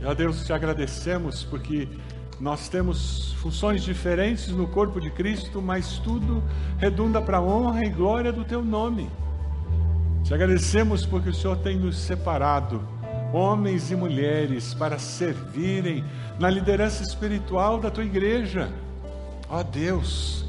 E, 0.00 0.06
ó 0.06 0.14
Deus, 0.14 0.46
te 0.46 0.52
agradecemos 0.54 1.44
porque 1.44 1.86
nós 2.40 2.70
temos 2.70 3.34
funções 3.34 3.82
diferentes 3.82 4.48
no 4.48 4.66
corpo 4.66 4.98
de 4.98 5.10
Cristo, 5.10 5.60
mas 5.60 5.98
tudo 5.98 6.42
redunda 6.78 7.20
para 7.20 7.36
a 7.36 7.42
honra 7.42 7.84
e 7.84 7.90
glória 7.90 8.32
do 8.32 8.42
teu 8.42 8.64
nome. 8.64 9.10
Te 10.24 10.32
agradecemos 10.32 11.04
porque 11.04 11.28
o 11.28 11.34
Senhor 11.34 11.58
tem 11.58 11.76
nos 11.76 11.98
separado, 11.98 12.80
homens 13.30 13.90
e 13.90 13.94
mulheres, 13.94 14.72
para 14.72 14.98
servirem 14.98 16.02
na 16.40 16.48
liderança 16.48 17.02
espiritual 17.02 17.78
da 17.78 17.90
tua 17.90 18.04
igreja. 18.04 18.70
Ó 19.50 19.62
Deus, 19.62 20.47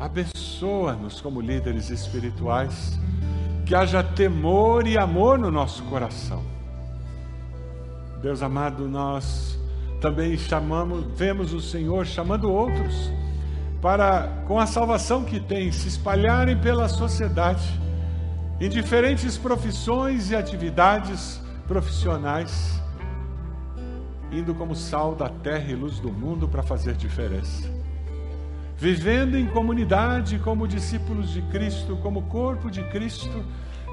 abençoa-nos 0.00 1.20
como 1.20 1.42
líderes 1.42 1.90
espirituais, 1.90 2.98
que 3.66 3.74
haja 3.74 4.02
temor 4.02 4.86
e 4.86 4.96
amor 4.96 5.38
no 5.38 5.50
nosso 5.50 5.84
coração. 5.84 6.42
Deus 8.22 8.42
amado, 8.42 8.88
nós 8.88 9.58
também 10.00 10.36
chamamos, 10.38 11.04
vemos 11.14 11.52
o 11.52 11.60
Senhor 11.60 12.06
chamando 12.06 12.50
outros 12.50 13.12
para, 13.82 14.42
com 14.48 14.58
a 14.58 14.66
salvação 14.66 15.22
que 15.22 15.38
tem, 15.38 15.70
se 15.70 15.88
espalharem 15.88 16.58
pela 16.58 16.88
sociedade, 16.88 17.78
em 18.58 18.70
diferentes 18.70 19.36
profissões 19.36 20.30
e 20.30 20.36
atividades 20.36 21.40
profissionais, 21.68 22.80
indo 24.32 24.54
como 24.54 24.74
sal 24.74 25.14
da 25.14 25.28
terra 25.28 25.70
e 25.70 25.74
luz 25.74 25.98
do 26.00 26.10
mundo 26.10 26.48
para 26.48 26.62
fazer 26.62 26.94
diferença. 26.94 27.79
Vivendo 28.80 29.36
em 29.36 29.46
comunidade 29.46 30.38
como 30.38 30.66
discípulos 30.66 31.28
de 31.30 31.42
Cristo, 31.42 31.98
como 32.02 32.22
corpo 32.22 32.70
de 32.70 32.82
Cristo, 32.84 33.44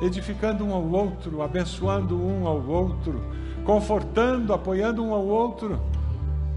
edificando 0.01 0.63
um 0.63 0.73
ao 0.73 0.81
outro, 0.81 1.41
abençoando 1.41 2.17
um 2.17 2.47
ao 2.47 2.65
outro, 2.65 3.21
confortando, 3.65 4.53
apoiando 4.53 5.03
um 5.03 5.13
ao 5.13 5.25
outro 5.25 5.77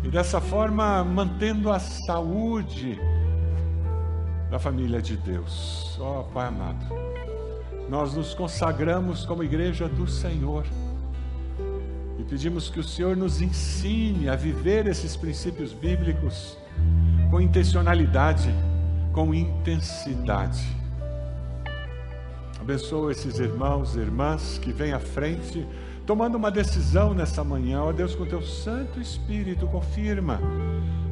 e 0.05 0.09
dessa 0.09 0.41
forma 0.41 1.03
mantendo 1.03 1.73
a 1.73 1.81
saúde 1.81 3.01
da 4.49 4.61
família 4.61 5.03
de 5.03 5.17
Deus. 5.17 5.99
Ó 5.99 6.21
oh, 6.21 6.25
Pai 6.33 6.47
amado, 6.47 6.87
nós 7.89 8.15
nos 8.15 8.33
consagramos 8.33 9.25
como 9.25 9.43
igreja 9.43 9.89
do 9.89 10.07
Senhor 10.07 10.65
e 12.17 12.23
pedimos 12.23 12.71
que 12.71 12.79
o 12.79 12.85
Senhor 12.85 13.17
nos 13.17 13.43
ensine 13.43 14.29
a 14.29 14.37
viver 14.37 14.87
esses 14.87 15.17
princípios 15.17 15.73
bíblicos 15.73 16.57
com 17.31 17.41
intencionalidade, 17.41 18.53
com 19.13 19.33
intensidade. 19.33 20.67
Abençoa 22.61 23.13
esses 23.13 23.39
irmãos 23.39 23.95
e 23.95 24.01
irmãs 24.01 24.59
que 24.59 24.73
vêm 24.73 24.93
à 24.93 24.99
frente 24.99 25.67
tomando 26.05 26.35
uma 26.35 26.51
decisão 26.51 27.15
nessa 27.15 27.45
manhã, 27.45 27.83
ó 27.83 27.93
Deus, 27.93 28.17
com 28.17 28.27
teu 28.27 28.43
Santo 28.43 29.01
Espírito, 29.01 29.67
confirma. 29.69 30.41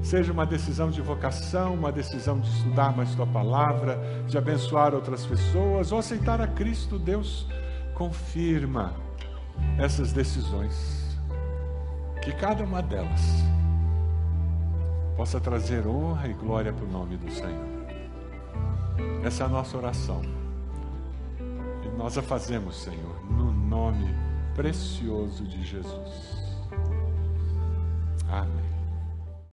Seja 0.02 0.32
uma 0.32 0.44
decisão 0.44 0.90
de 0.90 1.00
vocação, 1.00 1.74
uma 1.74 1.92
decisão 1.92 2.40
de 2.40 2.48
estudar 2.48 2.96
mais 2.96 3.14
tua 3.14 3.26
palavra, 3.26 3.96
de 4.26 4.36
abençoar 4.36 4.94
outras 4.94 5.24
pessoas, 5.24 5.92
ou 5.92 6.00
aceitar 6.00 6.40
a 6.40 6.48
Cristo, 6.48 6.98
Deus, 6.98 7.46
confirma 7.94 8.92
essas 9.78 10.12
decisões. 10.12 11.16
Que 12.22 12.32
cada 12.32 12.64
uma 12.64 12.82
delas 12.82 13.44
possa 15.18 15.40
trazer 15.40 15.84
honra 15.84 16.28
e 16.28 16.32
glória 16.32 16.72
para 16.72 16.84
o 16.84 16.88
nome 16.88 17.16
do 17.16 17.28
Senhor. 17.28 17.66
Essa 19.24 19.42
é 19.42 19.46
a 19.46 19.48
nossa 19.48 19.76
oração. 19.76 20.22
E 21.84 21.88
nós 21.98 22.16
a 22.16 22.22
fazemos, 22.22 22.76
Senhor, 22.76 23.20
no 23.28 23.50
nome 23.50 24.14
precioso 24.54 25.44
de 25.44 25.60
Jesus. 25.66 26.36
Amém. 28.30 28.77